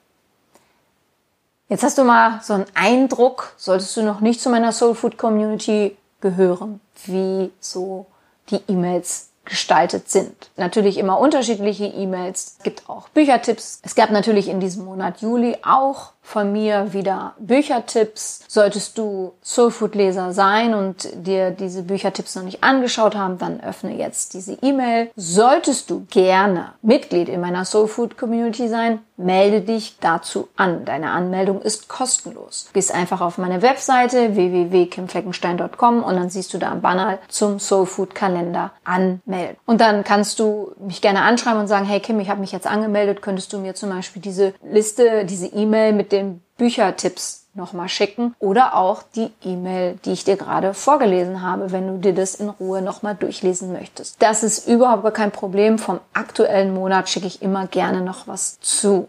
Jetzt 1.70 1.84
hast 1.84 1.98
du 1.98 2.02
mal 2.02 2.40
so 2.42 2.54
einen 2.54 2.66
Eindruck, 2.74 3.54
solltest 3.56 3.96
du 3.96 4.02
noch 4.02 4.18
nicht 4.18 4.40
zu 4.40 4.50
meiner 4.50 4.72
Soul 4.72 4.96
Food 4.96 5.16
Community 5.16 5.96
gehören, 6.20 6.80
wie 7.04 7.52
so 7.60 8.06
die 8.50 8.60
E-Mails 8.66 9.28
gestaltet 9.44 10.10
sind. 10.10 10.50
Natürlich 10.56 10.98
immer 10.98 11.20
unterschiedliche 11.20 11.84
E-Mails. 11.84 12.56
Es 12.58 12.64
gibt 12.64 12.90
auch 12.90 13.08
Büchertipps. 13.10 13.78
Es 13.84 13.94
gab 13.94 14.10
natürlich 14.10 14.48
in 14.48 14.58
diesem 14.58 14.84
Monat 14.84 15.20
Juli 15.20 15.58
auch 15.62 16.10
von 16.30 16.52
mir 16.52 16.92
wieder 16.92 17.34
Büchertipps. 17.38 18.44
Solltest 18.46 18.96
du 18.98 19.32
Soulfood-Leser 19.42 20.32
sein 20.32 20.74
und 20.74 21.08
dir 21.26 21.50
diese 21.50 21.82
Büchertipps 21.82 22.36
noch 22.36 22.44
nicht 22.44 22.62
angeschaut 22.62 23.16
haben, 23.16 23.38
dann 23.38 23.60
öffne 23.60 23.96
jetzt 23.96 24.34
diese 24.34 24.56
E-Mail. 24.62 25.10
Solltest 25.16 25.90
du 25.90 26.06
gerne 26.10 26.72
Mitglied 26.82 27.28
in 27.28 27.40
meiner 27.40 27.64
Soulfood-Community 27.64 28.68
sein, 28.68 29.00
melde 29.20 29.60
dich 29.60 29.98
dazu 30.00 30.48
an. 30.56 30.84
Deine 30.84 31.10
Anmeldung 31.10 31.60
ist 31.60 31.88
kostenlos. 31.88 32.70
Gehst 32.72 32.92
einfach 32.92 33.20
auf 33.20 33.38
meine 33.38 33.62
Webseite 33.62 34.34
www.kimfleckenstein.com 34.34 36.02
und 36.02 36.14
dann 36.16 36.30
siehst 36.30 36.54
du 36.54 36.58
da 36.58 36.72
am 36.72 36.80
Banner 36.80 37.18
zum 37.28 37.58
Soulfood 37.58 38.14
Kalender 38.14 38.72
anmelden. 38.84 39.56
Und 39.66 39.80
dann 39.80 40.04
kannst 40.04 40.38
du 40.38 40.72
mich 40.78 41.00
gerne 41.00 41.22
anschreiben 41.22 41.60
und 41.60 41.68
sagen, 41.68 41.86
hey 41.86 42.00
Kim, 42.00 42.18
ich 42.20 42.30
habe 42.30 42.40
mich 42.40 42.52
jetzt 42.52 42.66
angemeldet, 42.66 43.20
könntest 43.22 43.52
du 43.52 43.58
mir 43.58 43.74
zum 43.74 43.90
Beispiel 43.90 44.22
diese 44.22 44.54
Liste, 44.62 45.24
diese 45.24 45.46
E-Mail 45.46 45.92
mit 45.92 46.12
den 46.20 46.42
Büchertipps 46.56 47.46
nochmal 47.54 47.88
schicken 47.88 48.34
oder 48.38 48.74
auch 48.76 49.02
die 49.02 49.32
E-Mail, 49.42 49.98
die 50.04 50.12
ich 50.12 50.24
dir 50.24 50.36
gerade 50.36 50.72
vorgelesen 50.74 51.42
habe, 51.42 51.72
wenn 51.72 51.88
du 51.88 51.98
dir 51.98 52.14
das 52.14 52.36
in 52.36 52.48
Ruhe 52.48 52.80
nochmal 52.80 53.16
durchlesen 53.16 53.72
möchtest. 53.72 54.22
Das 54.22 54.42
ist 54.42 54.68
überhaupt 54.68 55.02
gar 55.02 55.12
kein 55.12 55.32
Problem. 55.32 55.78
Vom 55.78 56.00
aktuellen 56.12 56.72
Monat 56.74 57.08
schicke 57.08 57.26
ich 57.26 57.42
immer 57.42 57.66
gerne 57.66 58.02
noch 58.02 58.28
was 58.28 58.60
zu. 58.60 59.08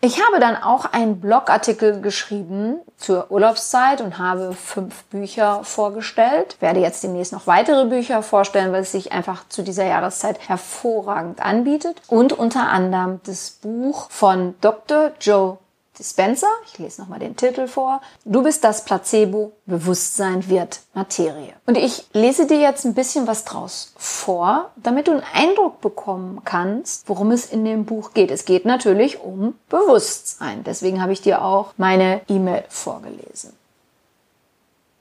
Ich 0.00 0.24
habe 0.24 0.38
dann 0.38 0.54
auch 0.54 0.84
einen 0.84 1.20
Blogartikel 1.20 2.00
geschrieben 2.00 2.76
zur 2.98 3.32
Urlaubszeit 3.32 4.00
und 4.00 4.18
habe 4.18 4.52
fünf 4.52 5.02
Bücher 5.06 5.64
vorgestellt. 5.64 6.56
Werde 6.60 6.78
jetzt 6.78 7.02
demnächst 7.02 7.32
noch 7.32 7.48
weitere 7.48 7.84
Bücher 7.86 8.22
vorstellen, 8.22 8.70
weil 8.70 8.82
es 8.82 8.92
sich 8.92 9.10
einfach 9.10 9.48
zu 9.48 9.64
dieser 9.64 9.86
Jahreszeit 9.86 10.48
hervorragend 10.48 11.44
anbietet. 11.44 12.00
Und 12.06 12.32
unter 12.32 12.68
anderem 12.68 13.18
das 13.26 13.50
Buch 13.50 14.08
von 14.08 14.54
Dr. 14.60 15.10
Joe 15.20 15.58
Dispenser, 15.98 16.48
ich 16.66 16.78
lese 16.78 17.00
nochmal 17.00 17.18
den 17.18 17.36
Titel 17.36 17.66
vor. 17.66 18.00
Du 18.24 18.42
bist 18.42 18.62
das 18.62 18.84
Placebo, 18.84 19.52
Bewusstsein 19.66 20.48
wird 20.48 20.80
Materie. 20.94 21.52
Und 21.66 21.76
ich 21.76 22.06
lese 22.12 22.46
dir 22.46 22.58
jetzt 22.58 22.84
ein 22.84 22.94
bisschen 22.94 23.26
was 23.26 23.44
draus 23.44 23.92
vor, 23.96 24.70
damit 24.76 25.08
du 25.08 25.12
einen 25.12 25.24
Eindruck 25.34 25.80
bekommen 25.80 26.42
kannst, 26.44 27.08
worum 27.08 27.32
es 27.32 27.46
in 27.46 27.64
dem 27.64 27.84
Buch 27.84 28.12
geht. 28.14 28.30
Es 28.30 28.44
geht 28.44 28.64
natürlich 28.64 29.20
um 29.20 29.54
Bewusstsein. 29.68 30.62
Deswegen 30.64 31.02
habe 31.02 31.12
ich 31.12 31.20
dir 31.20 31.42
auch 31.42 31.72
meine 31.76 32.20
E-Mail 32.28 32.64
vorgelesen. 32.68 33.52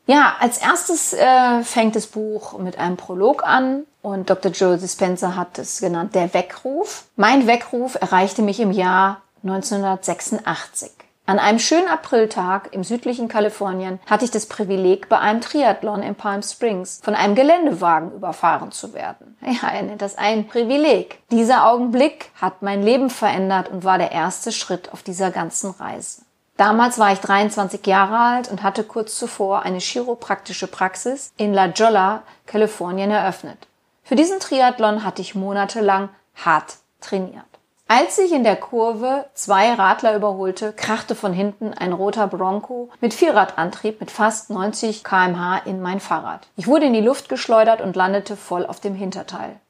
Ja, 0.08 0.38
als 0.40 0.58
erstes 0.58 1.14
äh, 1.14 1.64
fängt 1.64 1.98
das 1.98 2.08
Buch 2.08 2.58
mit 2.60 2.80
einem 2.80 2.96
Prolog 2.96 3.46
an 3.46 3.84
und 4.02 4.30
Dr. 4.30 4.54
Joe 4.54 4.78
Dispenser 4.78 5.36
hat 5.36 5.60
es 5.60 5.82
genannt 5.82 6.16
der 6.16 6.34
Weckruf. 6.34 7.04
Mein 7.18 7.46
Weckruf 7.46 7.96
erreichte 7.96 8.42
mich 8.42 8.62
im 8.62 8.72
Jahr 8.72 9.22
1986. 9.50 10.92
An 11.30 11.40
einem 11.40 11.60
schönen 11.60 11.90
Apriltag 11.90 12.70
im 12.72 12.86
südlichen 12.86 13.28
Kalifornien 13.28 14.00
hatte 14.06 14.24
ich 14.24 14.32
das 14.32 14.46
Privileg, 14.46 15.10
bei 15.10 15.20
einem 15.20 15.42
Triathlon 15.42 16.02
in 16.02 16.16
Palm 16.16 16.42
Springs 16.42 17.02
von 17.04 17.16
einem 17.16 17.36
Geländewagen 17.36 18.14
überfahren 18.14 18.72
zu 18.72 18.94
werden. 18.94 19.38
Ja, 19.42 19.70
er 19.70 19.84
nennt 19.84 20.02
das 20.02 20.18
ein 20.18 20.48
Privileg. 20.48 21.20
Dieser 21.30 21.68
Augenblick 21.70 22.32
hat 22.40 22.62
mein 22.62 22.82
Leben 22.82 23.10
verändert 23.10 23.68
und 23.68 23.84
war 23.84 23.98
der 23.98 24.14
erste 24.14 24.54
Schritt 24.54 24.94
auf 24.94 25.04
dieser 25.04 25.32
ganzen 25.32 25.72
Reise. 25.72 26.22
Damals 26.56 26.98
war 26.98 27.12
ich 27.12 27.20
23 27.20 27.86
Jahre 27.86 28.18
alt 28.18 28.50
und 28.50 28.64
hatte 28.64 28.86
kurz 28.86 29.18
zuvor 29.18 29.64
eine 29.64 29.80
chiropraktische 29.80 30.68
Praxis 30.68 31.34
in 31.36 31.54
La 31.54 31.66
Jolla, 31.66 32.24
Kalifornien 32.46 33.12
eröffnet. 33.12 33.68
Für 34.04 34.16
diesen 34.16 34.40
Triathlon 34.40 35.04
hatte 35.04 35.22
ich 35.22 35.36
monatelang 35.36 36.08
hart 36.36 36.78
trainiert. 37.02 37.44
Als 37.90 38.18
ich 38.18 38.34
in 38.34 38.44
der 38.44 38.58
Kurve 38.58 39.28
zwei 39.34 39.74
Radler 39.74 40.14
überholte, 40.14 40.74
krachte 40.74 41.16
von 41.16 41.32
hinten 41.32 41.74
ein 41.74 41.94
roter 41.94 42.28
Bronco 42.28 42.90
mit 43.00 43.14
Vierradantrieb 43.14 44.02
mit 44.02 44.12
fast 44.12 44.50
90 44.50 45.06
kmh 45.06 45.62
in 45.64 45.82
mein 45.82 46.02
Fahrrad. 46.02 46.48
Ich 46.58 46.68
wurde 46.68 46.88
in 46.88 46.94
die 46.94 47.00
Luft 47.00 47.30
geschleudert 47.30 47.80
und 47.80 47.96
landete 47.96 48.36
voll 48.36 48.66
auf 48.66 48.82
dem 48.82 48.94
Hinterteil. 48.94 49.62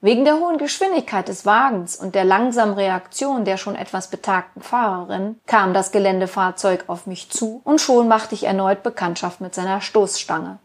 Wegen 0.00 0.24
der 0.24 0.38
hohen 0.38 0.58
Geschwindigkeit 0.58 1.26
des 1.26 1.46
Wagens 1.46 1.96
und 1.96 2.14
der 2.14 2.24
langsamen 2.24 2.74
Reaktion 2.74 3.44
der 3.44 3.56
schon 3.56 3.74
etwas 3.74 4.06
betagten 4.06 4.62
Fahrerin 4.62 5.40
kam 5.46 5.74
das 5.74 5.90
Geländefahrzeug 5.90 6.84
auf 6.86 7.06
mich 7.08 7.30
zu 7.30 7.60
und 7.64 7.80
schon 7.80 8.06
machte 8.06 8.36
ich 8.36 8.44
erneut 8.44 8.84
Bekanntschaft 8.84 9.40
mit 9.40 9.52
seiner 9.52 9.80
Stoßstange. 9.80 10.58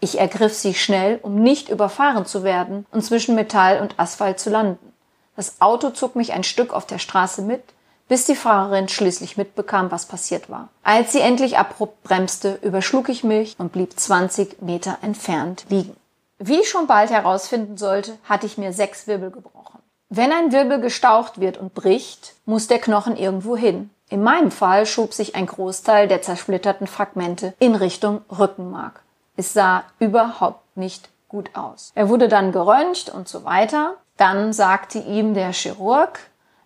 Ich 0.00 0.18
ergriff 0.18 0.54
sie 0.54 0.72
schnell, 0.72 1.18
um 1.20 1.34
nicht 1.34 1.68
überfahren 1.68 2.24
zu 2.24 2.42
werden 2.42 2.86
und 2.90 3.04
zwischen 3.04 3.34
Metall 3.34 3.82
und 3.82 3.98
Asphalt 3.98 4.40
zu 4.40 4.48
landen. 4.48 4.93
Das 5.36 5.60
Auto 5.60 5.90
zog 5.90 6.16
mich 6.16 6.32
ein 6.32 6.44
Stück 6.44 6.72
auf 6.72 6.86
der 6.86 6.98
Straße 6.98 7.42
mit, 7.42 7.62
bis 8.08 8.26
die 8.26 8.36
Fahrerin 8.36 8.88
schließlich 8.88 9.36
mitbekam, 9.36 9.90
was 9.90 10.06
passiert 10.06 10.50
war. 10.50 10.68
Als 10.82 11.12
sie 11.12 11.20
endlich 11.20 11.58
abrupt 11.58 12.02
bremste, 12.02 12.58
überschlug 12.62 13.08
ich 13.08 13.24
mich 13.24 13.56
und 13.58 13.72
blieb 13.72 13.98
20 13.98 14.62
Meter 14.62 14.98
entfernt 15.02 15.64
liegen. 15.68 15.96
Wie 16.38 16.60
ich 16.60 16.68
schon 16.68 16.86
bald 16.86 17.10
herausfinden 17.10 17.76
sollte, 17.76 18.18
hatte 18.24 18.46
ich 18.46 18.58
mir 18.58 18.72
sechs 18.72 19.06
Wirbel 19.06 19.30
gebrochen. 19.30 19.80
Wenn 20.10 20.32
ein 20.32 20.52
Wirbel 20.52 20.80
gestaucht 20.80 21.40
wird 21.40 21.56
und 21.56 21.74
bricht, 21.74 22.34
muss 22.44 22.66
der 22.66 22.78
Knochen 22.78 23.16
irgendwo 23.16 23.56
hin. 23.56 23.90
In 24.10 24.22
meinem 24.22 24.50
Fall 24.50 24.84
schob 24.84 25.14
sich 25.14 25.34
ein 25.34 25.46
Großteil 25.46 26.06
der 26.08 26.22
zersplitterten 26.22 26.86
Fragmente 26.86 27.54
in 27.58 27.74
Richtung 27.74 28.20
Rückenmark. 28.30 29.02
Es 29.36 29.54
sah 29.54 29.84
überhaupt 29.98 30.76
nicht 30.76 31.08
gut 31.28 31.50
aus. 31.54 31.90
Er 31.94 32.08
wurde 32.08 32.28
dann 32.28 32.52
geröntgt 32.52 33.08
und 33.08 33.28
so 33.28 33.44
weiter. 33.44 33.94
Dann 34.16 34.52
sagte 34.52 34.98
ihm 34.98 35.34
der 35.34 35.52
Chirurg 35.52 36.20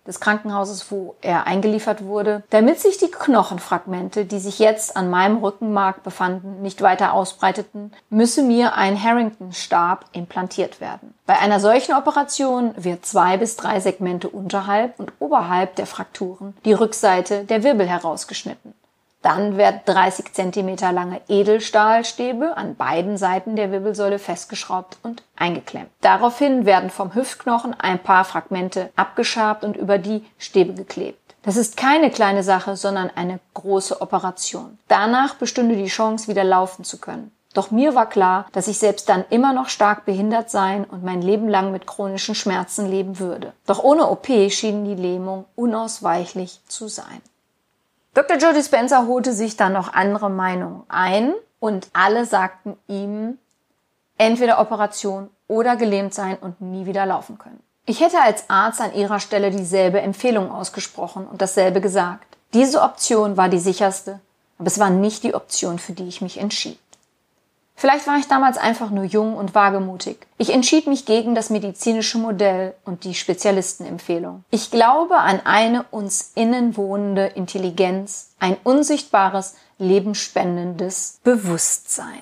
des 0.09 0.19
Krankenhauses, 0.19 0.91
wo 0.91 1.15
er 1.21 1.45
eingeliefert 1.45 2.03
wurde, 2.03 2.43
damit 2.49 2.79
sich 2.79 2.97
die 2.97 3.11
Knochenfragmente, 3.11 4.25
die 4.25 4.39
sich 4.39 4.57
jetzt 4.57 4.97
an 4.97 5.09
meinem 5.09 5.37
Rückenmark 5.37 6.01
befanden, 6.03 6.63
nicht 6.63 6.81
weiter 6.81 7.13
ausbreiteten, 7.13 7.91
müsse 8.09 8.41
mir 8.41 8.73
ein 8.73 9.01
Harrington-Stab 9.01 10.05
implantiert 10.13 10.81
werden. 10.81 11.13
Bei 11.27 11.37
einer 11.37 11.59
solchen 11.59 11.93
Operation 11.93 12.73
wird 12.75 13.05
zwei 13.05 13.37
bis 13.37 13.55
drei 13.55 13.79
Segmente 13.79 14.29
unterhalb 14.29 14.99
und 14.99 15.13
oberhalb 15.19 15.75
der 15.75 15.85
Frakturen 15.85 16.57
die 16.65 16.73
Rückseite 16.73 17.43
der 17.43 17.63
Wirbel 17.63 17.87
herausgeschnitten. 17.87 18.73
Dann 19.21 19.57
werden 19.57 19.81
30 19.85 20.33
cm 20.33 20.77
lange 20.93 21.21
Edelstahlstäbe 21.27 22.55
an 22.55 22.75
beiden 22.75 23.17
Seiten 23.17 23.55
der 23.55 23.71
Wirbelsäule 23.71 24.17
festgeschraubt 24.17 24.97
und 25.03 25.23
eingeklemmt. 25.35 25.89
Daraufhin 26.01 26.65
werden 26.65 26.89
vom 26.89 27.13
Hüftknochen 27.13 27.73
ein 27.73 27.99
paar 27.99 28.23
Fragmente 28.23 28.91
abgeschabt 28.95 29.63
und 29.63 29.75
über 29.75 29.97
die 29.97 30.25
Stäbe 30.37 30.73
geklebt. 30.73 31.19
Das 31.43 31.57
ist 31.57 31.77
keine 31.77 32.11
kleine 32.11 32.43
Sache, 32.43 32.75
sondern 32.75 33.09
eine 33.13 33.39
große 33.53 34.01
Operation. 34.01 34.77
Danach 34.87 35.35
bestünde 35.35 35.75
die 35.75 35.87
Chance, 35.87 36.27
wieder 36.27 36.43
laufen 36.43 36.83
zu 36.83 36.99
können. 36.99 37.31
Doch 37.53 37.71
mir 37.71 37.95
war 37.95 38.07
klar, 38.07 38.45
dass 38.51 38.67
ich 38.67 38.77
selbst 38.77 39.09
dann 39.09 39.25
immer 39.31 39.53
noch 39.53 39.69
stark 39.69 40.05
behindert 40.05 40.51
sein 40.51 40.83
und 40.85 41.03
mein 41.03 41.21
Leben 41.21 41.49
lang 41.49 41.71
mit 41.71 41.87
chronischen 41.87 42.35
Schmerzen 42.35 42.87
leben 42.89 43.19
würde. 43.19 43.53
Doch 43.65 43.83
ohne 43.83 44.07
OP 44.09 44.27
schien 44.51 44.85
die 44.85 45.01
Lähmung 45.01 45.45
unausweichlich 45.55 46.61
zu 46.67 46.87
sein. 46.87 47.21
Dr. 48.13 48.37
Joe 48.37 48.53
Dispenza 48.53 49.05
holte 49.05 49.33
sich 49.33 49.55
dann 49.55 49.73
noch 49.73 49.93
andere 49.93 50.29
Meinungen 50.29 50.83
ein 50.87 51.33
und 51.59 51.89
alle 51.93 52.25
sagten 52.25 52.77
ihm, 52.87 53.37
entweder 54.17 54.59
Operation 54.59 55.29
oder 55.47 55.75
gelähmt 55.75 56.13
sein 56.13 56.37
und 56.39 56.61
nie 56.61 56.85
wieder 56.85 57.05
laufen 57.05 57.37
können. 57.37 57.61
Ich 57.85 58.01
hätte 58.01 58.21
als 58.21 58.49
Arzt 58.49 58.81
an 58.81 58.93
ihrer 58.93 59.19
Stelle 59.19 59.51
dieselbe 59.51 60.01
Empfehlung 60.01 60.51
ausgesprochen 60.51 61.27
und 61.27 61.41
dasselbe 61.41 61.81
gesagt. 61.81 62.37
Diese 62.53 62.81
Option 62.81 63.37
war 63.37 63.49
die 63.49 63.59
sicherste, 63.59 64.19
aber 64.57 64.67
es 64.67 64.79
war 64.79 64.89
nicht 64.89 65.23
die 65.23 65.33
Option, 65.33 65.79
für 65.79 65.93
die 65.93 66.07
ich 66.07 66.21
mich 66.21 66.39
entschied. 66.39 66.79
Vielleicht 67.79 68.07
war 68.07 68.17
ich 68.17 68.27
damals 68.27 68.57
einfach 68.57 68.89
nur 68.89 69.05
jung 69.05 69.37
und 69.37 69.55
wagemutig. 69.55 70.27
Ich 70.37 70.49
entschied 70.49 70.85
mich 70.85 71.05
gegen 71.05 71.33
das 71.33 71.49
medizinische 71.49 72.17
Modell 72.17 72.75
und 72.83 73.05
die 73.05 73.15
Spezialistenempfehlung. 73.15 74.43
Ich 74.51 74.69
glaube 74.69 75.15
an 75.15 75.39
eine 75.45 75.83
uns 75.83 76.33
innen 76.35 76.75
wohnende 76.75 77.27
Intelligenz, 77.27 78.33
ein 78.37 78.57
unsichtbares, 78.65 79.55
lebensspendendes 79.77 81.21
Bewusstsein. 81.23 82.21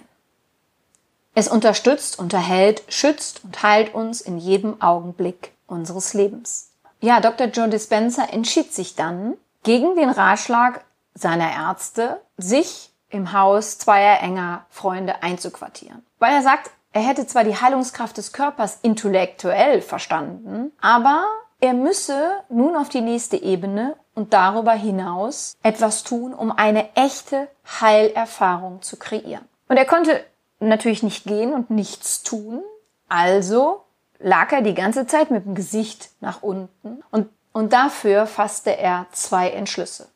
Es 1.34 1.48
unterstützt, 1.48 2.20
unterhält, 2.20 2.84
schützt 2.88 3.44
und 3.44 3.64
heilt 3.64 3.96
uns 3.96 4.22
in 4.22 4.38
jedem 4.38 4.80
Augenblick 4.80 5.54
unseres 5.66 6.14
Lebens. 6.14 6.70
Ja, 7.02 7.20
Dr. 7.20 7.48
Joe 7.48 7.68
Dispenza 7.68 8.26
entschied 8.26 8.76
sich 8.76 8.94
dann, 8.94 9.34
gegen 9.64 9.96
den 9.96 10.12
Ratschlag 10.12 10.86
seiner 11.16 11.52
Ärzte, 11.52 12.22
sich 12.38 12.87
im 13.10 13.34
Haus 13.34 13.78
zweier 13.78 14.22
enger 14.22 14.66
Freunde 14.70 15.24
einzuquartieren. 15.24 16.06
Weil 16.20 16.34
er 16.34 16.42
sagt, 16.42 16.72
er 16.94 17.02
hätte 17.02 17.28
zwar 17.28 17.44
die 17.44 17.56
Heilungskraft 17.56 18.18
des 18.18 18.34
Körpers 18.34 18.80
intellektuell 18.82 19.82
verstanden, 19.82 20.72
aber 20.82 21.26
er 21.60 21.74
müsse 21.74 22.32
nun 22.50 22.76
auf 22.76 22.90
die 22.90 23.02
nächste 23.02 23.38
Ebene 23.38 23.96
und 24.14 24.34
darüber 24.34 24.74
hinaus 24.74 25.56
etwas 25.64 26.04
tun, 26.04 26.34
um 26.34 26.52
eine 26.52 26.96
echte 26.96 27.48
Heilerfahrung 27.82 28.82
zu 28.82 28.98
kreieren. 28.98 29.46
Und 29.68 29.78
er 29.78 29.86
konnte 29.86 30.24
natürlich 30.60 31.04
nicht 31.04 31.26
gehen 31.26 31.54
und 31.54 31.70
nichts 31.70 32.24
tun, 32.24 32.64
also 33.10 33.84
lag 34.20 34.52
er 34.52 34.62
die 34.62 34.74
ganze 34.74 35.06
Zeit 35.08 35.30
mit 35.30 35.46
dem 35.46 35.56
Gesicht 35.56 36.10
nach 36.20 36.42
unten 36.42 37.04
und, 37.12 37.30
und 37.54 37.74
dafür 37.74 38.26
fasste 38.26 38.76
er 38.76 39.06
zwei 39.12 39.50
Entschlüsse. 39.50 40.08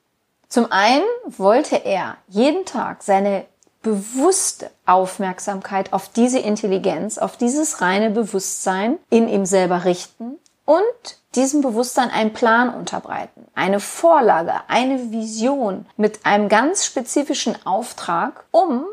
Zum 0.52 0.70
einen 0.70 1.06
wollte 1.28 1.78
er 1.78 2.18
jeden 2.28 2.66
Tag 2.66 3.04
seine 3.04 3.46
bewusste 3.82 4.70
Aufmerksamkeit 4.86 5.94
auf 5.94 6.10
diese 6.10 6.40
Intelligenz, 6.40 7.18
auf 7.18 7.38
dieses 7.38 7.80
reine 7.80 8.10
Bewusstsein 8.10 9.00
in 9.10 9.30
ihm 9.30 9.46
selber 9.46 9.86
richten 9.86 10.38
und 10.66 11.18
diesem 11.36 11.62
Bewusstsein 11.62 12.12
einen 12.12 12.34
Plan 12.34 12.76
unterbreiten, 12.76 13.48
eine 13.56 13.80
Vorlage, 13.80 14.56
eine 14.68 15.14
Vision 15.14 15.86
mit 15.96 16.26
einem 16.26 16.50
ganz 16.50 16.86
spezifischen 16.86 17.66
Auftrag, 17.66 18.44
um 18.52 18.86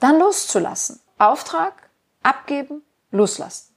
dann 0.00 0.18
loszulassen. 0.18 1.00
Auftrag, 1.18 1.74
abgeben, 2.22 2.80
loslassen. 3.10 3.74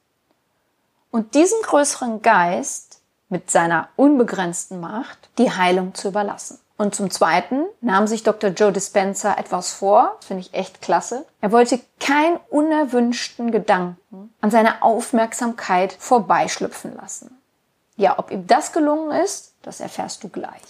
Und 1.12 1.36
diesen 1.36 1.62
größeren 1.62 2.22
Geist 2.22 3.02
mit 3.28 3.52
seiner 3.52 3.90
unbegrenzten 3.98 4.80
Macht 4.80 5.28
die 5.38 5.52
Heilung 5.52 5.94
zu 5.94 6.08
überlassen. 6.08 6.62
Und 6.78 6.94
zum 6.94 7.10
Zweiten 7.10 7.66
nahm 7.82 8.06
sich 8.06 8.22
Dr. 8.22 8.52
Joe 8.52 8.72
Dispenza 8.72 9.34
etwas 9.34 9.72
vor, 9.74 10.18
finde 10.20 10.42
ich 10.42 10.54
echt 10.54 10.82
klasse. 10.82 11.26
Er 11.42 11.52
wollte 11.52 11.80
keinen 12.00 12.40
unerwünschten 12.50 13.52
Gedanken 13.52 14.34
an 14.42 14.52
seiner 14.52 14.84
Aufmerksamkeit 14.84 15.94
vorbeischlüpfen 15.94 16.96
lassen. 16.96 17.36
Ja, 17.96 18.20
ob 18.20 18.30
ihm 18.30 18.46
das 18.46 18.74
gelungen 18.74 19.12
ist, 19.12 19.56
das 19.64 19.80
erfährst 19.80 20.24
du 20.24 20.30
gleich. 20.30 20.62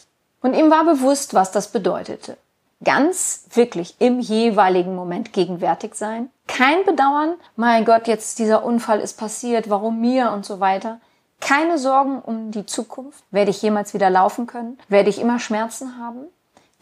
Und 0.41 0.53
ihm 0.53 0.71
war 0.71 0.85
bewusst, 0.85 1.33
was 1.33 1.51
das 1.51 1.67
bedeutete. 1.67 2.37
Ganz 2.83 3.43
wirklich 3.53 3.95
im 3.99 4.19
jeweiligen 4.19 4.95
Moment 4.95 5.33
gegenwärtig 5.33 5.95
sein. 5.95 6.29
Kein 6.47 6.85
Bedauern, 6.85 7.33
mein 7.57 7.83
Gott, 7.83 8.07
jetzt 8.07 8.39
dieser 8.39 8.63
Unfall 8.63 9.01
ist 9.01 9.17
passiert, 9.17 9.69
warum 9.69 9.99
mir 9.99 10.31
und 10.31 10.45
so 10.45 10.61
weiter. 10.61 11.01
Keine 11.39 11.77
Sorgen 11.77 12.21
um 12.21 12.51
die 12.51 12.65
Zukunft. 12.65 13.23
Werde 13.31 13.51
ich 13.51 13.61
jemals 13.61 13.93
wieder 13.93 14.09
laufen 14.09 14.47
können? 14.47 14.79
Werde 14.87 15.09
ich 15.09 15.19
immer 15.19 15.39
Schmerzen 15.39 15.97
haben? 15.97 16.27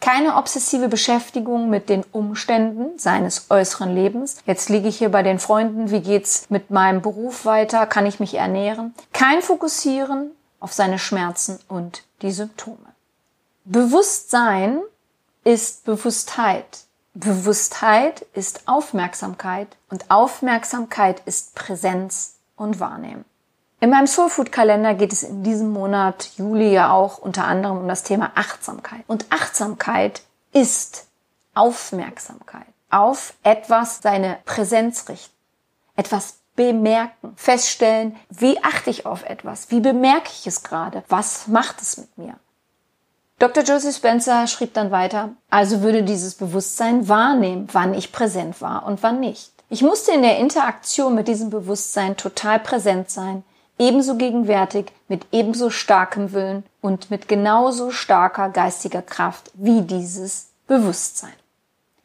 Keine 0.00 0.36
obsessive 0.36 0.88
Beschäftigung 0.88 1.70
mit 1.70 1.88
den 1.88 2.04
Umständen 2.12 2.98
seines 2.98 3.50
äußeren 3.50 3.94
Lebens. 3.94 4.38
Jetzt 4.44 4.68
liege 4.68 4.88
ich 4.88 4.98
hier 4.98 5.10
bei 5.10 5.22
den 5.22 5.38
Freunden. 5.38 5.90
Wie 5.90 6.00
geht's 6.00 6.46
mit 6.50 6.70
meinem 6.70 7.00
Beruf 7.00 7.44
weiter? 7.44 7.86
Kann 7.86 8.06
ich 8.06 8.20
mich 8.20 8.34
ernähren? 8.34 8.94
Kein 9.12 9.40
Fokussieren 9.42 10.30
auf 10.60 10.72
seine 10.72 10.98
Schmerzen 10.98 11.58
und 11.68 12.02
die 12.22 12.30
Symptome. 12.30 12.78
Bewusstsein 13.64 14.80
ist 15.44 15.84
Bewusstheit. 15.84 16.66
Bewusstheit 17.14 18.26
ist 18.34 18.68
Aufmerksamkeit 18.68 19.68
und 19.90 20.10
Aufmerksamkeit 20.10 21.22
ist 21.24 21.54
Präsenz 21.54 22.34
und 22.56 22.78
Wahrnehmen. 22.78 23.24
In 23.86 23.90
meinem 23.90 24.08
Soulfood-Kalender 24.08 24.94
geht 24.94 25.12
es 25.12 25.22
in 25.22 25.44
diesem 25.44 25.70
Monat 25.70 26.30
Juli 26.38 26.72
ja 26.72 26.90
auch 26.90 27.18
unter 27.18 27.44
anderem 27.44 27.78
um 27.78 27.86
das 27.86 28.02
Thema 28.02 28.32
Achtsamkeit. 28.34 29.04
Und 29.06 29.26
Achtsamkeit 29.30 30.22
ist 30.52 31.06
Aufmerksamkeit 31.54 32.66
auf 32.90 33.34
etwas, 33.44 34.00
seine 34.02 34.38
Präsenz 34.44 35.08
richten, 35.08 35.36
etwas 35.94 36.38
bemerken, 36.56 37.34
feststellen, 37.36 38.16
wie 38.28 38.60
achte 38.64 38.90
ich 38.90 39.06
auf 39.06 39.22
etwas, 39.22 39.70
wie 39.70 39.78
bemerke 39.78 40.30
ich 40.32 40.48
es 40.48 40.64
gerade, 40.64 41.04
was 41.06 41.46
macht 41.46 41.80
es 41.80 41.96
mit 41.96 42.18
mir. 42.18 42.34
Dr. 43.38 43.62
Joseph 43.62 43.94
Spencer 43.94 44.48
schrieb 44.48 44.74
dann 44.74 44.90
weiter, 44.90 45.28
also 45.48 45.82
würde 45.82 46.02
dieses 46.02 46.34
Bewusstsein 46.34 47.08
wahrnehmen, 47.08 47.68
wann 47.70 47.94
ich 47.94 48.10
präsent 48.10 48.60
war 48.60 48.84
und 48.84 49.04
wann 49.04 49.20
nicht. 49.20 49.52
Ich 49.68 49.82
musste 49.82 50.10
in 50.10 50.22
der 50.22 50.38
Interaktion 50.38 51.14
mit 51.14 51.28
diesem 51.28 51.50
Bewusstsein 51.50 52.16
total 52.16 52.58
präsent 52.58 53.10
sein, 53.10 53.44
ebenso 53.78 54.16
gegenwärtig, 54.16 54.92
mit 55.08 55.26
ebenso 55.32 55.70
starkem 55.70 56.32
Willen 56.32 56.64
und 56.80 57.10
mit 57.10 57.28
genauso 57.28 57.90
starker 57.90 58.48
geistiger 58.48 59.02
Kraft 59.02 59.50
wie 59.54 59.82
dieses 59.82 60.50
Bewusstsein. 60.66 61.32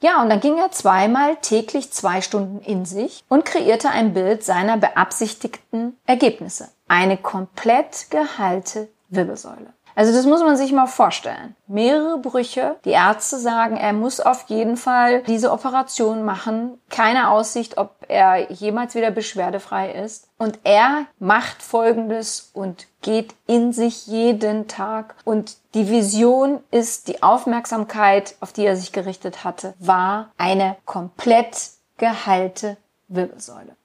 Ja, 0.02 0.22
und 0.22 0.30
dann 0.30 0.40
ging 0.40 0.58
er 0.58 0.72
zweimal 0.72 1.36
täglich 1.38 1.92
zwei 1.92 2.22
Stunden 2.22 2.60
in 2.66 2.86
sich 2.86 3.24
und 3.30 3.46
kreierte 3.46 3.90
ein 3.90 4.14
Bild 4.14 4.44
seiner 4.44 4.78
beabsichtigten 4.78 5.96
Ergebnisse. 6.08 6.70
Eine 6.88 7.18
komplett 7.18 8.08
geheilte 8.10 8.90
Wirbelsäule. 9.10 9.74
Also 9.96 10.14
das 10.14 10.26
muss 10.26 10.42
man 10.42 10.58
sich 10.58 10.72
mal 10.72 10.88
vorstellen. 10.88 11.56
Mehrere 11.68 12.18
Brüche. 12.18 12.78
Die 12.86 12.92
Ärzte 12.92 13.38
sagen, 13.38 13.78
er 13.78 13.94
muss 13.94 14.20
auf 14.20 14.46
jeden 14.48 14.78
Fall 14.78 15.24
diese 15.24 15.52
Operation 15.52 16.24
machen. 16.24 16.80
Keine 16.90 17.30
Aussicht, 17.30 17.78
ob 17.78 17.96
er 18.08 18.52
jemals 18.52 18.96
wieder 18.96 19.12
beschwerdefrei 19.12 19.92
ist. 19.92 20.28
Und 20.38 20.60
er 20.64 21.06
macht 21.20 21.62
Folgendes 21.62 22.50
und 22.54 22.88
geht 23.02 23.34
in 23.48 23.74
sich 23.74 24.08
jeden 24.08 24.68
Tag. 24.68 25.16
Und 25.24 25.58
die 25.74 25.90
Vision 25.90 26.60
ist, 26.72 27.08
die 27.08 27.24
Aufmerksamkeit, 27.24 28.36
auf 28.40 28.54
die 28.54 28.66
er 28.66 28.76
sich 28.76 28.92
gerichtet 28.92 29.44
hatte, 29.44 29.74
war 29.80 30.32
eine 30.38 30.78
komplett 30.86 31.72
geheilte 31.98 32.78
Wirbelsäule. 33.08 33.76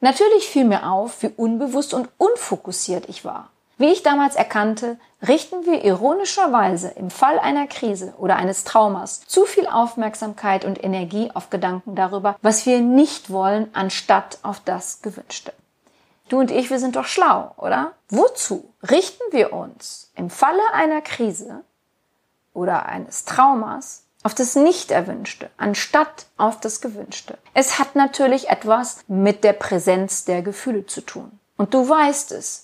Natürlich 0.00 0.46
fiel 0.48 0.64
mir 0.64 0.90
auf, 0.90 1.22
wie 1.22 1.32
unbewusst 1.34 1.94
und 1.94 2.08
unfokussiert 2.18 3.08
ich 3.08 3.24
war. 3.24 3.50
Wie 3.76 3.90
ich 3.90 4.04
damals 4.04 4.36
erkannte, 4.36 4.98
richten 5.26 5.66
wir 5.66 5.84
ironischerweise 5.84 6.90
im 6.90 7.10
Fall 7.10 7.40
einer 7.40 7.66
Krise 7.66 8.14
oder 8.18 8.36
eines 8.36 8.62
Traumas 8.62 9.22
zu 9.26 9.46
viel 9.46 9.66
Aufmerksamkeit 9.66 10.64
und 10.64 10.82
Energie 10.82 11.30
auf 11.34 11.50
Gedanken 11.50 11.96
darüber, 11.96 12.36
was 12.40 12.66
wir 12.66 12.80
nicht 12.80 13.30
wollen, 13.30 13.68
anstatt 13.72 14.38
auf 14.42 14.60
das 14.60 15.02
Gewünschte. 15.02 15.52
Du 16.28 16.38
und 16.38 16.50
ich, 16.50 16.70
wir 16.70 16.78
sind 16.78 16.96
doch 16.96 17.04
schlau, 17.04 17.52
oder? 17.56 17.92
Wozu 18.08 18.72
richten 18.88 19.22
wir 19.30 19.52
uns 19.52 20.10
im 20.14 20.30
Falle 20.30 20.62
einer 20.72 21.02
Krise 21.02 21.62
oder 22.52 22.86
eines 22.86 23.24
Traumas 23.24 24.04
auf 24.22 24.34
das 24.34 24.54
Nicht-Erwünschte, 24.54 25.50
anstatt 25.56 26.26
auf 26.38 26.60
das 26.60 26.80
Gewünschte? 26.80 27.36
Es 27.52 27.78
hat 27.78 27.96
natürlich 27.96 28.48
etwas 28.48 29.00
mit 29.08 29.42
der 29.44 29.52
Präsenz 29.52 30.24
der 30.24 30.42
Gefühle 30.42 30.86
zu 30.86 31.02
tun. 31.02 31.38
Und 31.56 31.74
du 31.74 31.88
weißt 31.88 32.32
es, 32.32 32.63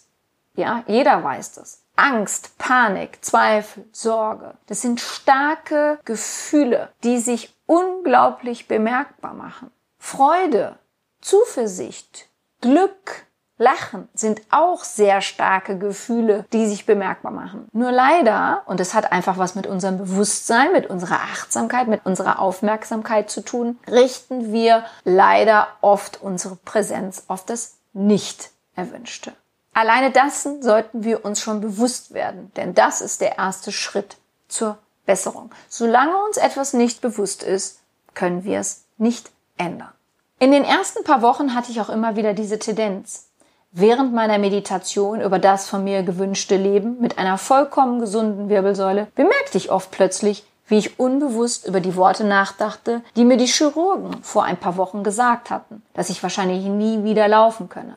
ja, 0.55 0.83
jeder 0.87 1.23
weiß 1.23 1.53
das. 1.53 1.83
Angst, 1.97 2.57
Panik, 2.59 3.19
Zweifel, 3.23 3.85
Sorge. 3.93 4.55
Das 4.67 4.81
sind 4.81 5.01
starke 5.01 5.99
Gefühle, 6.05 6.91
die 7.05 7.19
sich 7.19 7.55
unglaublich 7.67 8.69
bemerkbar 8.69 9.35
machen. 9.35 9.71
Freude, 9.99 10.79
Zuversicht, 11.21 12.29
Glück, 12.63 13.27
Lachen 13.61 14.09
sind 14.15 14.41
auch 14.51 14.83
sehr 14.85 15.21
starke 15.21 15.77
Gefühle, 15.77 16.47
die 16.55 16.67
sich 16.67 16.87
bemerkbar 16.87 17.31
machen. 17.31 17.69
Nur 17.73 17.93
leider, 17.93 18.63
und 18.65 18.81
es 18.81 18.95
hat 18.95 19.13
einfach 19.13 19.37
was 19.37 19.55
mit 19.55 19.67
unserem 19.67 19.99
Bewusstsein, 19.99 20.73
mit 20.73 20.89
unserer 20.89 21.17
Achtsamkeit, 21.17 21.87
mit 21.87 22.07
unserer 22.07 22.39
Aufmerksamkeit 22.39 23.31
zu 23.31 23.43
tun, 23.43 23.79
richten 23.87 24.55
wir 24.55 24.85
leider 25.05 25.69
oft 25.83 26.23
unsere 26.23 26.57
Präsenz 26.57 27.25
auf 27.29 27.45
das 27.45 27.77
Nicht-Erwünschte. 27.93 29.35
Alleine 29.73 30.11
dessen 30.11 30.63
sollten 30.63 31.05
wir 31.05 31.25
uns 31.25 31.41
schon 31.41 31.61
bewusst 31.61 32.13
werden, 32.13 32.51
denn 32.57 32.75
das 32.75 33.01
ist 33.01 33.21
der 33.21 33.39
erste 33.39 33.73
Schritt 33.73 34.17
zur 34.49 34.79
Besserung. 35.07 35.51
Solange 35.69 36.17
uns 36.25 36.37
etwas 36.37 36.73
nicht 36.73 37.01
bewusst 37.01 37.43
ist, 37.43 37.81
können 38.15 38.45
wir 38.45 38.59
es 38.59 38.85
nicht 38.99 39.31
ändern. 39.57 39.93
In 40.39 40.53
den 40.53 40.65
ersten 40.65 41.05
paar 41.05 41.23
Wochen 41.23 41.55
hatte 41.55 41.71
ich 41.71 41.81
auch 41.81 41.91
immer 41.91 42.17
wieder 42.17 42.35
diese 42.35 42.59
Tendenz. 42.59 43.27
Während 43.73 44.13
meiner 44.13 44.39
Meditation 44.39 45.21
über 45.21 45.39
das 45.39 45.69
von 45.69 45.85
mir 45.85 46.03
gewünschte 46.03 46.57
Leben 46.57 46.99
mit 47.01 47.19
einer 47.19 47.39
vollkommen 47.39 48.01
gesunden 48.01 48.49
Wirbelsäule 48.49 49.07
bemerkte 49.15 49.59
ich 49.59 49.71
oft 49.71 49.93
plötzlich, 49.93 50.45
wie 50.67 50.79
ich 50.79 50.99
unbewusst 50.99 51.67
über 51.67 51.81
die 51.81 51.95
Worte 51.95 52.25
nachdachte, 52.25 53.03
die 53.15 53.25
mir 53.25 53.37
die 53.37 53.47
Chirurgen 53.47 54.23
vor 54.23 54.45
ein 54.45 54.57
paar 54.57 54.77
Wochen 54.77 55.05
gesagt 55.05 55.51
hatten, 55.51 55.83
dass 55.95 56.11
ich 56.11 56.23
wahrscheinlich 56.23 56.65
nie 56.65 57.05
wieder 57.05 57.29
laufen 57.29 57.69
könne. 57.69 57.97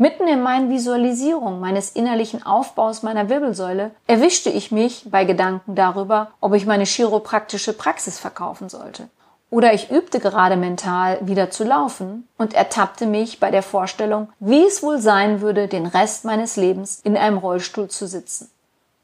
Mitten 0.00 0.26
in 0.28 0.40
meinen 0.40 0.70
Visualisierungen 0.70 1.60
meines 1.60 1.90
innerlichen 1.90 2.42
Aufbaus 2.46 3.02
meiner 3.02 3.28
Wirbelsäule 3.28 3.90
erwischte 4.06 4.48
ich 4.48 4.72
mich 4.72 5.04
bei 5.10 5.26
Gedanken 5.26 5.74
darüber, 5.74 6.30
ob 6.40 6.54
ich 6.54 6.64
meine 6.64 6.86
chiropraktische 6.86 7.74
Praxis 7.74 8.18
verkaufen 8.18 8.70
sollte. 8.70 9.10
Oder 9.50 9.74
ich 9.74 9.90
übte 9.90 10.18
gerade 10.18 10.56
mental 10.56 11.18
wieder 11.20 11.50
zu 11.50 11.64
laufen 11.64 12.26
und 12.38 12.54
ertappte 12.54 13.04
mich 13.04 13.40
bei 13.40 13.50
der 13.50 13.62
Vorstellung, 13.62 14.30
wie 14.38 14.64
es 14.64 14.82
wohl 14.82 15.00
sein 15.00 15.42
würde, 15.42 15.68
den 15.68 15.84
Rest 15.84 16.24
meines 16.24 16.56
Lebens 16.56 17.00
in 17.04 17.18
einem 17.18 17.36
Rollstuhl 17.36 17.88
zu 17.88 18.06
sitzen. 18.06 18.50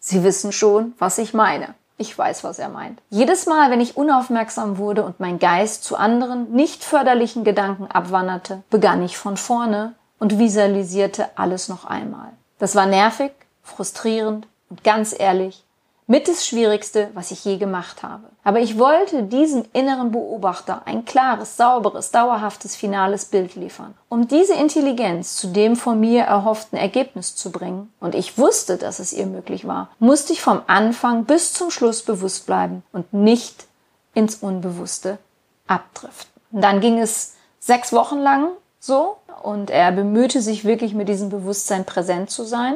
Sie 0.00 0.24
wissen 0.24 0.50
schon, 0.50 0.94
was 0.98 1.18
ich 1.18 1.34
meine. 1.34 1.74
Ich 1.98 2.16
weiß, 2.16 2.42
was 2.42 2.58
er 2.58 2.70
meint. 2.70 3.02
Jedes 3.10 3.44
Mal, 3.44 3.70
wenn 3.70 3.82
ich 3.82 3.98
unaufmerksam 3.98 4.78
wurde 4.78 5.04
und 5.04 5.20
mein 5.20 5.38
Geist 5.38 5.84
zu 5.84 5.96
anderen, 5.96 6.52
nicht 6.52 6.82
förderlichen 6.82 7.44
Gedanken 7.44 7.86
abwanderte, 7.86 8.62
begann 8.70 9.02
ich 9.02 9.18
von 9.18 9.36
vorne 9.36 9.92
und 10.18 10.38
visualisierte 10.38 11.28
alles 11.36 11.68
noch 11.68 11.84
einmal. 11.84 12.32
Das 12.58 12.74
war 12.74 12.86
nervig, 12.86 13.32
frustrierend 13.62 14.46
und 14.70 14.82
ganz 14.84 15.14
ehrlich, 15.18 15.64
Mit 16.08 16.28
das 16.28 16.46
Schwierigste, 16.46 17.10
was 17.14 17.32
ich 17.32 17.44
je 17.44 17.56
gemacht 17.56 18.04
habe. 18.04 18.28
Aber 18.44 18.60
ich 18.60 18.78
wollte 18.78 19.24
diesem 19.24 19.64
inneren 19.72 20.12
Beobachter 20.12 20.82
ein 20.84 21.04
klares, 21.04 21.56
sauberes, 21.56 22.12
dauerhaftes, 22.12 22.76
finales 22.76 23.24
Bild 23.24 23.56
liefern. 23.56 23.92
Um 24.08 24.28
diese 24.28 24.54
Intelligenz 24.54 25.34
zu 25.34 25.48
dem 25.48 25.74
von 25.74 25.98
mir 25.98 26.22
erhofften 26.22 26.78
Ergebnis 26.78 27.34
zu 27.34 27.50
bringen, 27.50 27.92
und 27.98 28.14
ich 28.14 28.38
wusste, 28.38 28.76
dass 28.76 29.00
es 29.00 29.12
ihr 29.12 29.26
möglich 29.26 29.66
war, 29.66 29.90
musste 29.98 30.32
ich 30.32 30.40
vom 30.40 30.62
Anfang 30.68 31.24
bis 31.24 31.52
zum 31.52 31.72
Schluss 31.72 32.02
bewusst 32.02 32.46
bleiben 32.46 32.84
und 32.92 33.12
nicht 33.12 33.66
ins 34.14 34.36
Unbewusste 34.36 35.18
abdriften. 35.66 36.40
Und 36.52 36.60
dann 36.62 36.80
ging 36.80 37.00
es 37.00 37.34
sechs 37.58 37.92
Wochen 37.92 38.20
lang 38.20 38.50
so 38.78 39.16
und 39.46 39.70
er 39.70 39.92
bemühte 39.92 40.42
sich 40.42 40.64
wirklich 40.64 40.92
mit 40.92 41.08
diesem 41.08 41.28
Bewusstsein 41.28 41.84
präsent 41.84 42.30
zu 42.30 42.42
sein. 42.42 42.74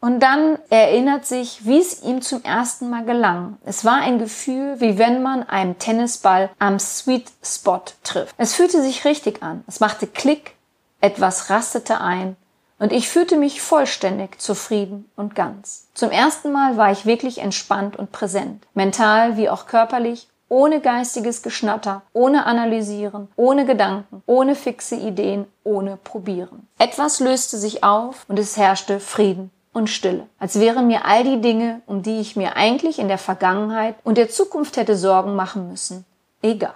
Und 0.00 0.20
dann 0.20 0.58
erinnert 0.70 1.26
sich, 1.26 1.66
wie 1.66 1.78
es 1.78 2.02
ihm 2.02 2.22
zum 2.22 2.42
ersten 2.42 2.88
Mal 2.88 3.04
gelang. 3.04 3.58
Es 3.66 3.84
war 3.84 3.96
ein 3.96 4.18
Gefühl, 4.18 4.80
wie 4.80 4.96
wenn 4.96 5.22
man 5.22 5.42
einen 5.42 5.78
Tennisball 5.78 6.48
am 6.58 6.78
Sweet 6.78 7.30
Spot 7.44 7.82
trifft. 8.02 8.34
Es 8.38 8.54
fühlte 8.54 8.80
sich 8.80 9.04
richtig 9.04 9.42
an. 9.42 9.64
Es 9.68 9.80
machte 9.80 10.06
Klick, 10.06 10.54
etwas 11.02 11.50
rastete 11.50 12.00
ein 12.00 12.36
und 12.78 12.90
ich 12.90 13.10
fühlte 13.10 13.36
mich 13.36 13.60
vollständig 13.60 14.40
zufrieden 14.40 15.10
und 15.14 15.34
ganz. 15.34 15.88
Zum 15.92 16.10
ersten 16.10 16.52
Mal 16.52 16.78
war 16.78 16.90
ich 16.90 17.04
wirklich 17.04 17.38
entspannt 17.38 17.96
und 17.96 18.12
präsent, 18.12 18.66
mental 18.72 19.36
wie 19.36 19.50
auch 19.50 19.66
körperlich 19.66 20.26
ohne 20.52 20.80
geistiges 20.80 21.40
Geschnatter, 21.40 22.02
ohne 22.12 22.44
Analysieren, 22.44 23.28
ohne 23.36 23.64
Gedanken, 23.64 24.22
ohne 24.26 24.54
fixe 24.54 24.96
Ideen, 24.96 25.46
ohne 25.64 25.96
Probieren. 25.96 26.68
Etwas 26.78 27.20
löste 27.20 27.56
sich 27.56 27.82
auf 27.82 28.26
und 28.28 28.38
es 28.38 28.58
herrschte 28.58 29.00
Frieden 29.00 29.50
und 29.72 29.88
Stille, 29.88 30.26
als 30.38 30.60
wären 30.60 30.88
mir 30.88 31.06
all 31.06 31.24
die 31.24 31.40
Dinge, 31.40 31.80
um 31.86 32.02
die 32.02 32.20
ich 32.20 32.36
mir 32.36 32.54
eigentlich 32.54 32.98
in 32.98 33.08
der 33.08 33.16
Vergangenheit 33.16 33.94
und 34.04 34.18
der 34.18 34.28
Zukunft 34.28 34.76
hätte 34.76 34.94
Sorgen 34.94 35.36
machen 35.36 35.70
müssen, 35.70 36.04
egal. 36.42 36.74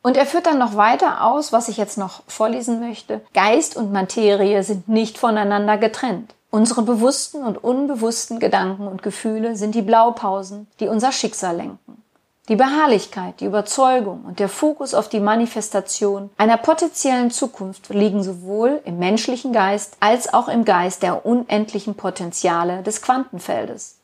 Und 0.00 0.16
er 0.16 0.24
führt 0.24 0.46
dann 0.46 0.60
noch 0.60 0.76
weiter 0.76 1.24
aus, 1.24 1.52
was 1.52 1.68
ich 1.68 1.76
jetzt 1.76 1.98
noch 1.98 2.22
vorlesen 2.28 2.78
möchte. 2.78 3.20
Geist 3.34 3.76
und 3.76 3.92
Materie 3.92 4.62
sind 4.62 4.88
nicht 4.88 5.18
voneinander 5.18 5.76
getrennt. 5.76 6.36
Unsere 6.52 6.82
bewussten 6.82 7.42
und 7.42 7.62
unbewussten 7.64 8.38
Gedanken 8.38 8.86
und 8.86 9.02
Gefühle 9.02 9.56
sind 9.56 9.74
die 9.74 9.82
Blaupausen, 9.82 10.68
die 10.78 10.86
unser 10.86 11.10
Schicksal 11.10 11.56
lenken. 11.56 12.04
Die 12.48 12.56
Beharrlichkeit, 12.56 13.40
die 13.40 13.44
Überzeugung 13.44 14.24
und 14.24 14.38
der 14.38 14.48
Fokus 14.48 14.94
auf 14.94 15.10
die 15.10 15.20
Manifestation 15.20 16.30
einer 16.38 16.56
potenziellen 16.56 17.30
Zukunft 17.30 17.90
liegen 17.90 18.22
sowohl 18.22 18.80
im 18.86 18.98
menschlichen 18.98 19.52
Geist 19.52 19.98
als 20.00 20.32
auch 20.32 20.48
im 20.48 20.64
Geist 20.64 21.02
der 21.02 21.26
unendlichen 21.26 21.94
Potenziale 21.94 22.82
des 22.82 23.02
Quantenfeldes. 23.02 23.98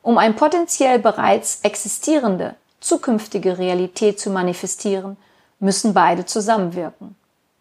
Um 0.00 0.16
ein 0.16 0.36
potenziell 0.36 1.00
bereits 1.00 1.60
existierende, 1.64 2.54
zukünftige 2.80 3.58
Realität 3.58 4.18
zu 4.18 4.30
manifestieren, 4.30 5.18
müssen 5.60 5.92
beide 5.92 6.24
zusammenwirken. 6.24 7.14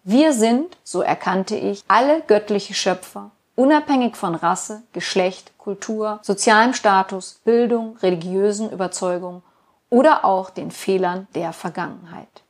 Wir 0.05 0.31
sind, 0.31 0.77
so 0.85 1.01
erkannte 1.01 1.57
ich, 1.57 1.83
alle 1.89 2.21
göttliche 2.21 2.73
Schöpfer, 2.73 3.31
unabhängig 3.57 4.15
von 4.15 4.35
Rasse, 4.35 4.81
Geschlecht, 4.93 5.51
Kultur, 5.57 6.19
sozialem 6.21 6.73
Status, 6.73 7.41
Bildung, 7.43 7.97
religiösen 7.97 8.71
Überzeugungen 8.71 9.43
oder 9.91 10.25
auch 10.25 10.49
den 10.49 10.71
Fehlern 10.71 11.27
der 11.35 11.53
Vergangenheit. 11.53 12.41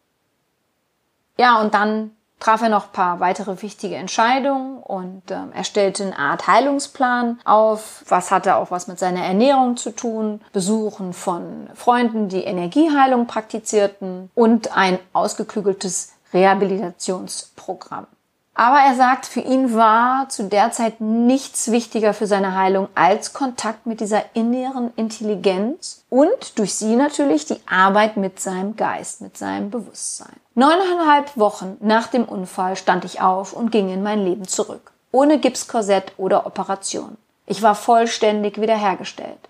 Ja, 1.38 1.60
und 1.60 1.74
dann 1.74 2.12
traf 2.40 2.62
er 2.62 2.70
noch 2.70 2.86
ein 2.86 2.92
paar 2.92 3.20
weitere 3.20 3.62
wichtige 3.62 3.96
Entscheidungen 3.96 4.78
und 4.82 5.30
äh, 5.32 5.38
er 5.54 5.64
stellte 5.64 6.04
eine 6.04 6.18
Art 6.18 6.48
Heilungsplan 6.48 7.40
auf. 7.44 8.04
Was 8.08 8.32
hatte 8.32 8.56
auch 8.56 8.72
was 8.72 8.88
mit 8.88 9.00
seiner 9.00 9.24
Ernährung 9.24 9.76
zu 9.76 9.92
tun? 9.92 10.42
Besuchen 10.54 11.14
von 11.14 11.70
Freunden, 11.74 12.30
die 12.30 12.44
Energieheilung 12.44 13.28
praktizierten 13.28 14.32
und 14.36 14.76
ein 14.76 15.00
ausgeklügeltes 15.14 16.14
Rehabilitationsprogramm. 16.34 18.08
Aber 18.62 18.78
er 18.78 18.94
sagt, 18.94 19.26
für 19.26 19.40
ihn 19.40 19.74
war 19.74 20.30
zu 20.30 20.44
der 20.44 20.72
Zeit 20.72 21.02
nichts 21.02 21.72
wichtiger 21.72 22.14
für 22.14 22.28
seine 22.28 22.56
Heilung 22.56 22.90
als 22.94 23.34
Kontakt 23.34 23.88
mit 23.88 24.02
dieser 24.02 24.24
inneren 24.36 24.94
Intelligenz 24.98 26.04
und 26.12 26.60
durch 26.60 26.76
sie 26.76 26.96
natürlich 26.96 27.48
die 27.48 27.60
Arbeit 27.66 28.18
mit 28.18 28.40
seinem 28.40 28.76
Geist, 28.76 29.22
mit 29.22 29.36
seinem 29.36 29.72
Bewusstsein. 29.72 30.36
Neuneinhalb 30.54 31.36
Wochen 31.38 31.78
nach 31.80 32.06
dem 32.06 32.26
Unfall 32.26 32.76
stand 32.76 33.04
ich 33.04 33.20
auf 33.20 33.54
und 33.54 33.72
ging 33.72 33.92
in 33.92 34.04
mein 34.04 34.24
Leben 34.24 34.48
zurück. 34.48 34.92
Ohne 35.12 35.40
Gipskorsett 35.40 36.14
oder 36.18 36.46
Operation. 36.46 37.18
Ich 37.48 37.64
war 37.64 37.74
vollständig 37.74 38.62
wiederhergestellt. 38.62 39.50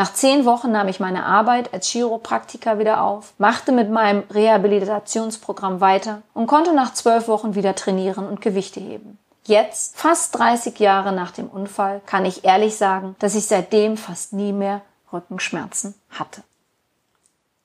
Nach 0.00 0.14
zehn 0.14 0.46
Wochen 0.46 0.72
nahm 0.72 0.88
ich 0.88 0.98
meine 0.98 1.26
Arbeit 1.26 1.74
als 1.74 1.86
Chiropraktiker 1.88 2.78
wieder 2.78 3.02
auf, 3.02 3.34
machte 3.36 3.70
mit 3.70 3.90
meinem 3.90 4.22
Rehabilitationsprogramm 4.30 5.82
weiter 5.82 6.22
und 6.32 6.46
konnte 6.46 6.72
nach 6.72 6.94
zwölf 6.94 7.28
Wochen 7.28 7.54
wieder 7.54 7.74
trainieren 7.74 8.26
und 8.26 8.40
Gewichte 8.40 8.80
heben. 8.80 9.18
Jetzt, 9.44 9.98
fast 9.98 10.38
30 10.38 10.78
Jahre 10.78 11.12
nach 11.12 11.32
dem 11.32 11.48
Unfall, 11.48 12.00
kann 12.06 12.24
ich 12.24 12.46
ehrlich 12.46 12.78
sagen, 12.78 13.14
dass 13.18 13.34
ich 13.34 13.44
seitdem 13.46 13.98
fast 13.98 14.32
nie 14.32 14.54
mehr 14.54 14.80
Rückenschmerzen 15.12 15.94
hatte. 16.08 16.40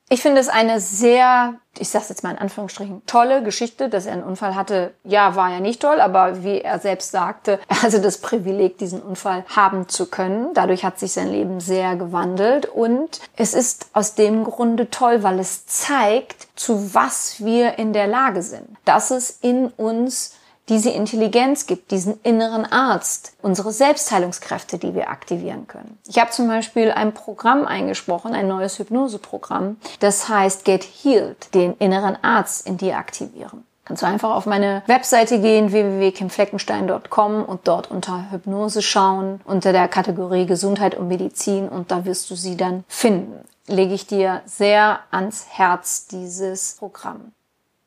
Ich 0.08 0.22
finde 0.22 0.40
es 0.40 0.50
eine 0.50 0.80
sehr, 0.80 1.56
ich 1.80 1.90
sage 1.90 2.06
jetzt 2.10 2.22
mal 2.22 2.30
in 2.30 2.38
Anführungsstrichen, 2.38 3.02
tolle 3.08 3.42
Geschichte, 3.42 3.90
dass 3.90 4.06
er 4.06 4.14
einen 4.14 4.24
Unfall 4.24 4.54
hatte. 4.54 4.94
Ja, 5.04 5.36
war 5.36 5.50
ja 5.50 5.60
nicht 5.60 5.82
toll, 5.82 6.00
aber 6.00 6.44
wie 6.44 6.62
er 6.62 6.78
selbst 6.78 7.10
sagte, 7.10 7.60
er 7.68 7.82
hatte 7.82 8.00
das 8.00 8.20
Privileg, 8.20 8.78
diesen 8.78 9.02
Unfall 9.02 9.46
haben 9.48 9.90
zu 9.90 10.06
können. 10.06 10.54
Dadurch 10.54 10.86
hat 10.86 11.00
sich 11.00 11.14
sein 11.14 11.32
Leben 11.32 11.60
sehr 11.60 11.96
gewandelt 11.96 12.68
und 12.68 13.20
es 13.36 13.56
ist 13.56 13.88
aus 13.94 14.14
dem 14.14 14.44
Grunde 14.44 14.92
toll, 14.92 15.24
weil 15.24 15.40
es 15.40 15.66
zeigt, 15.66 16.50
zu 16.56 16.94
was 16.94 17.44
wir 17.44 17.80
in 17.80 17.92
der 17.92 18.06
Lage 18.06 18.44
sind. 18.44 18.68
Dass 18.86 19.10
es 19.10 19.40
in 19.42 19.70
uns 19.70 20.36
diese 20.70 20.90
Intelligenz 20.90 21.68
gibt, 21.68 21.92
diesen 21.92 22.20
inneren 22.22 22.66
Arzt, 22.66 23.34
unsere 23.42 23.72
Selbstheilungskräfte, 23.72 24.78
die 24.78 24.96
wir 24.96 25.10
aktivieren 25.10 25.68
können. 25.68 25.98
Ich 26.08 26.20
habe 26.20 26.32
zum 26.32 26.48
Beispiel 26.48 26.92
ein 26.92 27.14
Programm 27.14 27.66
eingesprochen, 27.66 28.34
ein 28.34 28.48
neues 28.48 28.80
Hypnoseprogramm, 28.80 29.78
das 30.00 30.28
heißt 30.28 30.66
Get 30.66 30.84
Healed, 30.84 31.54
den 31.54 31.74
inneren 31.78 32.18
Arzt 32.24 32.66
in 32.68 32.78
dir 32.78 32.98
aktivieren. 32.98 33.66
Kannst 33.86 34.02
du 34.02 34.08
einfach 34.08 34.32
auf 34.32 34.48
meine 34.48 34.82
Webseite 34.88 35.40
gehen, 35.40 35.72
www.kimfleckenstein.com 35.72 37.46
und 37.46 37.68
dort 37.68 37.92
unter 37.92 38.32
Hypnose 38.32 38.82
schauen, 38.82 39.42
unter 39.46 39.74
der 39.74 39.88
Kategorie 39.88 40.48
Gesundheit 40.48 40.96
und 40.96 41.08
Medizin 41.08 41.70
und 41.70 41.92
da 41.92 42.04
wirst 42.04 42.32
du 42.32 42.36
sie 42.36 42.58
dann 42.58 42.84
finden. 42.88 43.46
Lege 43.68 43.94
ich 43.94 44.08
dir 44.08 44.42
sehr 44.46 45.02
ans 45.12 45.46
Herz, 45.50 46.08
dieses 46.08 46.78
Programm. 46.80 47.35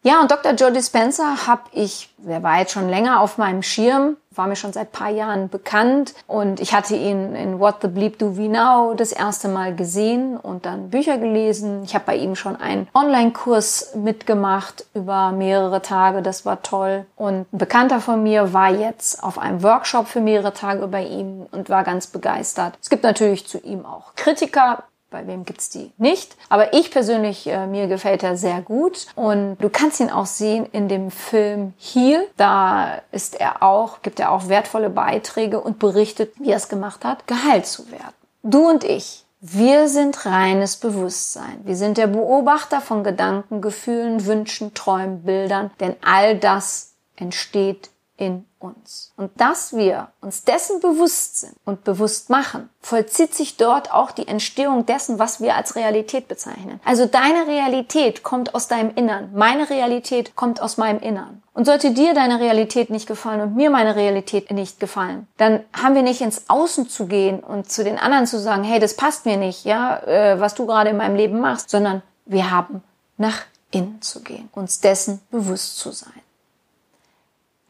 Ja, 0.02 0.20
und 0.20 0.30
Dr. 0.30 0.52
Joe 0.52 0.70
Dispenza 0.70 1.46
habe 1.48 1.62
ich, 1.72 2.08
der 2.18 2.42
war 2.44 2.60
jetzt 2.60 2.72
schon 2.72 2.88
länger 2.88 3.20
auf 3.20 3.36
meinem 3.36 3.62
Schirm, 3.62 4.16
war 4.30 4.46
mir 4.46 4.54
schon 4.54 4.72
seit 4.72 4.92
paar 4.92 5.10
Jahren 5.10 5.48
bekannt 5.48 6.14
und 6.28 6.60
ich 6.60 6.72
hatte 6.72 6.94
ihn 6.94 7.34
in 7.34 7.58
What 7.58 7.78
the 7.82 7.88
Bleep 7.88 8.16
Do 8.20 8.36
We 8.36 8.48
Now 8.48 8.94
das 8.94 9.10
erste 9.10 9.48
Mal 9.48 9.74
gesehen 9.74 10.36
und 10.36 10.64
dann 10.66 10.90
Bücher 10.90 11.18
gelesen. 11.18 11.82
Ich 11.82 11.96
habe 11.96 12.04
bei 12.06 12.16
ihm 12.16 12.36
schon 12.36 12.54
einen 12.54 12.88
Online-Kurs 12.94 13.96
mitgemacht 13.96 14.86
über 14.94 15.32
mehrere 15.32 15.82
Tage, 15.82 16.22
das 16.22 16.46
war 16.46 16.62
toll. 16.62 17.04
Und 17.16 17.52
ein 17.52 17.58
Bekannter 17.58 18.00
von 18.00 18.22
mir 18.22 18.52
war 18.52 18.70
jetzt 18.70 19.24
auf 19.24 19.36
einem 19.36 19.64
Workshop 19.64 20.06
für 20.06 20.20
mehrere 20.20 20.52
Tage 20.52 20.86
bei 20.86 21.04
ihm 21.04 21.46
und 21.50 21.68
war 21.68 21.82
ganz 21.82 22.06
begeistert. 22.06 22.78
Es 22.80 22.88
gibt 22.88 23.02
natürlich 23.02 23.48
zu 23.48 23.58
ihm 23.58 23.84
auch 23.84 24.14
Kritiker, 24.14 24.84
bei 25.10 25.26
wem 25.26 25.44
gibt's 25.44 25.70
die 25.70 25.92
nicht? 25.96 26.36
Aber 26.48 26.74
ich 26.74 26.90
persönlich, 26.90 27.46
äh, 27.46 27.66
mir 27.66 27.86
gefällt 27.86 28.22
er 28.22 28.36
sehr 28.36 28.60
gut. 28.60 29.06
Und 29.14 29.56
du 29.58 29.68
kannst 29.68 30.00
ihn 30.00 30.10
auch 30.10 30.26
sehen 30.26 30.66
in 30.72 30.88
dem 30.88 31.10
Film 31.10 31.72
Heal. 31.78 32.26
Da 32.36 33.00
ist 33.10 33.40
er 33.40 33.62
auch, 33.62 34.02
gibt 34.02 34.20
er 34.20 34.32
auch 34.32 34.48
wertvolle 34.48 34.90
Beiträge 34.90 35.60
und 35.60 35.78
berichtet, 35.78 36.32
wie 36.38 36.50
er 36.50 36.56
es 36.56 36.68
gemacht 36.68 37.04
hat, 37.04 37.26
geheilt 37.26 37.66
zu 37.66 37.90
werden. 37.90 38.14
Du 38.42 38.68
und 38.68 38.84
ich, 38.84 39.24
wir 39.40 39.88
sind 39.88 40.26
reines 40.26 40.76
Bewusstsein. 40.76 41.60
Wir 41.64 41.76
sind 41.76 41.96
der 41.96 42.08
Beobachter 42.08 42.80
von 42.80 43.04
Gedanken, 43.04 43.60
Gefühlen, 43.60 44.26
Wünschen, 44.26 44.74
Träumen, 44.74 45.22
Bildern. 45.22 45.70
Denn 45.80 45.96
all 46.02 46.36
das 46.36 46.94
entsteht 47.16 47.90
in 48.16 48.44
uns. 48.58 49.12
Und 49.16 49.30
dass 49.40 49.74
wir 49.76 50.08
uns 50.20 50.44
dessen 50.44 50.80
bewusst 50.80 51.40
sind 51.40 51.54
und 51.64 51.84
bewusst 51.84 52.30
machen, 52.30 52.68
vollzieht 52.80 53.34
sich 53.34 53.56
dort 53.56 53.92
auch 53.92 54.10
die 54.10 54.28
Entstehung 54.28 54.86
dessen, 54.86 55.18
was 55.18 55.40
wir 55.40 55.56
als 55.56 55.76
Realität 55.76 56.28
bezeichnen. 56.28 56.80
Also 56.84 57.06
deine 57.06 57.46
Realität 57.46 58.22
kommt 58.22 58.54
aus 58.54 58.68
deinem 58.68 58.94
Innern, 58.94 59.30
meine 59.34 59.70
Realität 59.70 60.36
kommt 60.36 60.60
aus 60.60 60.76
meinem 60.76 61.00
Innern. 61.00 61.42
Und 61.54 61.64
sollte 61.64 61.92
dir 61.92 62.14
deine 62.14 62.38
Realität 62.38 62.88
nicht 62.88 63.08
gefallen 63.08 63.40
und 63.40 63.56
mir 63.56 63.70
meine 63.70 63.96
Realität 63.96 64.50
nicht 64.52 64.78
gefallen, 64.78 65.26
dann 65.38 65.64
haben 65.72 65.96
wir 65.96 66.02
nicht 66.02 66.20
ins 66.20 66.48
Außen 66.48 66.88
zu 66.88 67.06
gehen 67.06 67.40
und 67.40 67.70
zu 67.70 67.82
den 67.82 67.98
anderen 67.98 68.26
zu 68.26 68.38
sagen, 68.38 68.62
hey, 68.62 68.78
das 68.78 68.94
passt 68.94 69.26
mir 69.26 69.36
nicht, 69.36 69.64
ja, 69.64 69.98
äh, 70.04 70.40
was 70.40 70.54
du 70.54 70.66
gerade 70.66 70.90
in 70.90 70.96
meinem 70.96 71.16
Leben 71.16 71.40
machst, 71.40 71.70
sondern 71.70 72.02
wir 72.26 72.50
haben 72.50 72.82
nach 73.16 73.42
innen 73.70 74.00
zu 74.00 74.22
gehen, 74.22 74.48
uns 74.52 74.80
dessen 74.80 75.20
bewusst 75.30 75.78
zu 75.78 75.90
sein. 75.90 76.12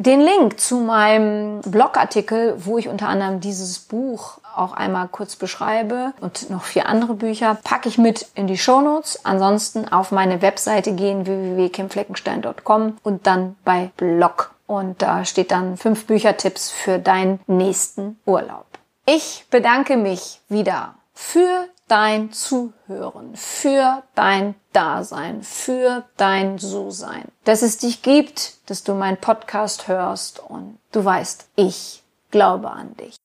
Den 0.00 0.20
Link 0.20 0.60
zu 0.60 0.76
meinem 0.76 1.60
Blogartikel, 1.62 2.54
wo 2.64 2.78
ich 2.78 2.88
unter 2.88 3.08
anderem 3.08 3.40
dieses 3.40 3.80
Buch 3.80 4.38
auch 4.54 4.72
einmal 4.72 5.08
kurz 5.08 5.34
beschreibe 5.34 6.12
und 6.20 6.50
noch 6.50 6.62
vier 6.62 6.86
andere 6.86 7.14
Bücher, 7.14 7.56
packe 7.64 7.88
ich 7.88 7.98
mit 7.98 8.28
in 8.36 8.46
die 8.46 8.58
Shownotes. 8.58 9.24
Ansonsten 9.24 9.88
auf 9.88 10.12
meine 10.12 10.40
Webseite 10.40 10.92
gehen 10.92 11.26
www.kimfleckenstein.com 11.26 12.98
und 13.02 13.26
dann 13.26 13.56
bei 13.64 13.90
Blog. 13.96 14.54
Und 14.68 15.02
da 15.02 15.24
steht 15.24 15.50
dann 15.50 15.76
fünf 15.76 16.06
Büchertipps 16.06 16.70
für 16.70 17.00
deinen 17.00 17.40
nächsten 17.48 18.20
Urlaub. 18.24 18.66
Ich 19.04 19.46
bedanke 19.50 19.96
mich 19.96 20.40
wieder 20.48 20.94
für 21.12 21.66
dein 21.88 22.32
Zuhören, 22.32 23.34
für 23.34 24.02
dein 24.14 24.54
Dasein, 24.72 25.42
für 25.42 26.04
dein 26.16 26.58
So-Sein. 26.58 27.24
Dass 27.44 27.62
es 27.62 27.78
dich 27.78 28.02
gibt, 28.02 28.54
dass 28.70 28.84
du 28.84 28.94
meinen 28.94 29.16
Podcast 29.16 29.88
hörst 29.88 30.38
und 30.40 30.78
du 30.92 31.04
weißt, 31.04 31.48
ich 31.56 32.02
glaube 32.30 32.70
an 32.70 32.94
dich. 32.96 33.16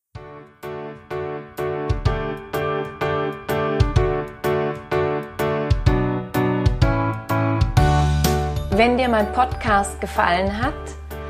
Wenn 8.75 8.97
dir 8.97 9.07
mein 9.07 9.31
Podcast 9.33 10.01
gefallen 10.01 10.61
hat, 10.63 10.73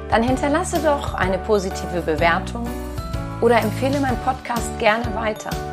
dann 0.10 0.24
hinterlasse 0.24 0.80
doch 0.80 1.14
eine 1.14 1.40
positive 1.40 2.02
Bewertung 2.02 2.66
oder 3.42 3.58
empfehle 3.58 4.00
meinen 4.00 4.20
Podcast 4.20 4.80
gerne 4.80 5.14
weiter. 5.14 5.73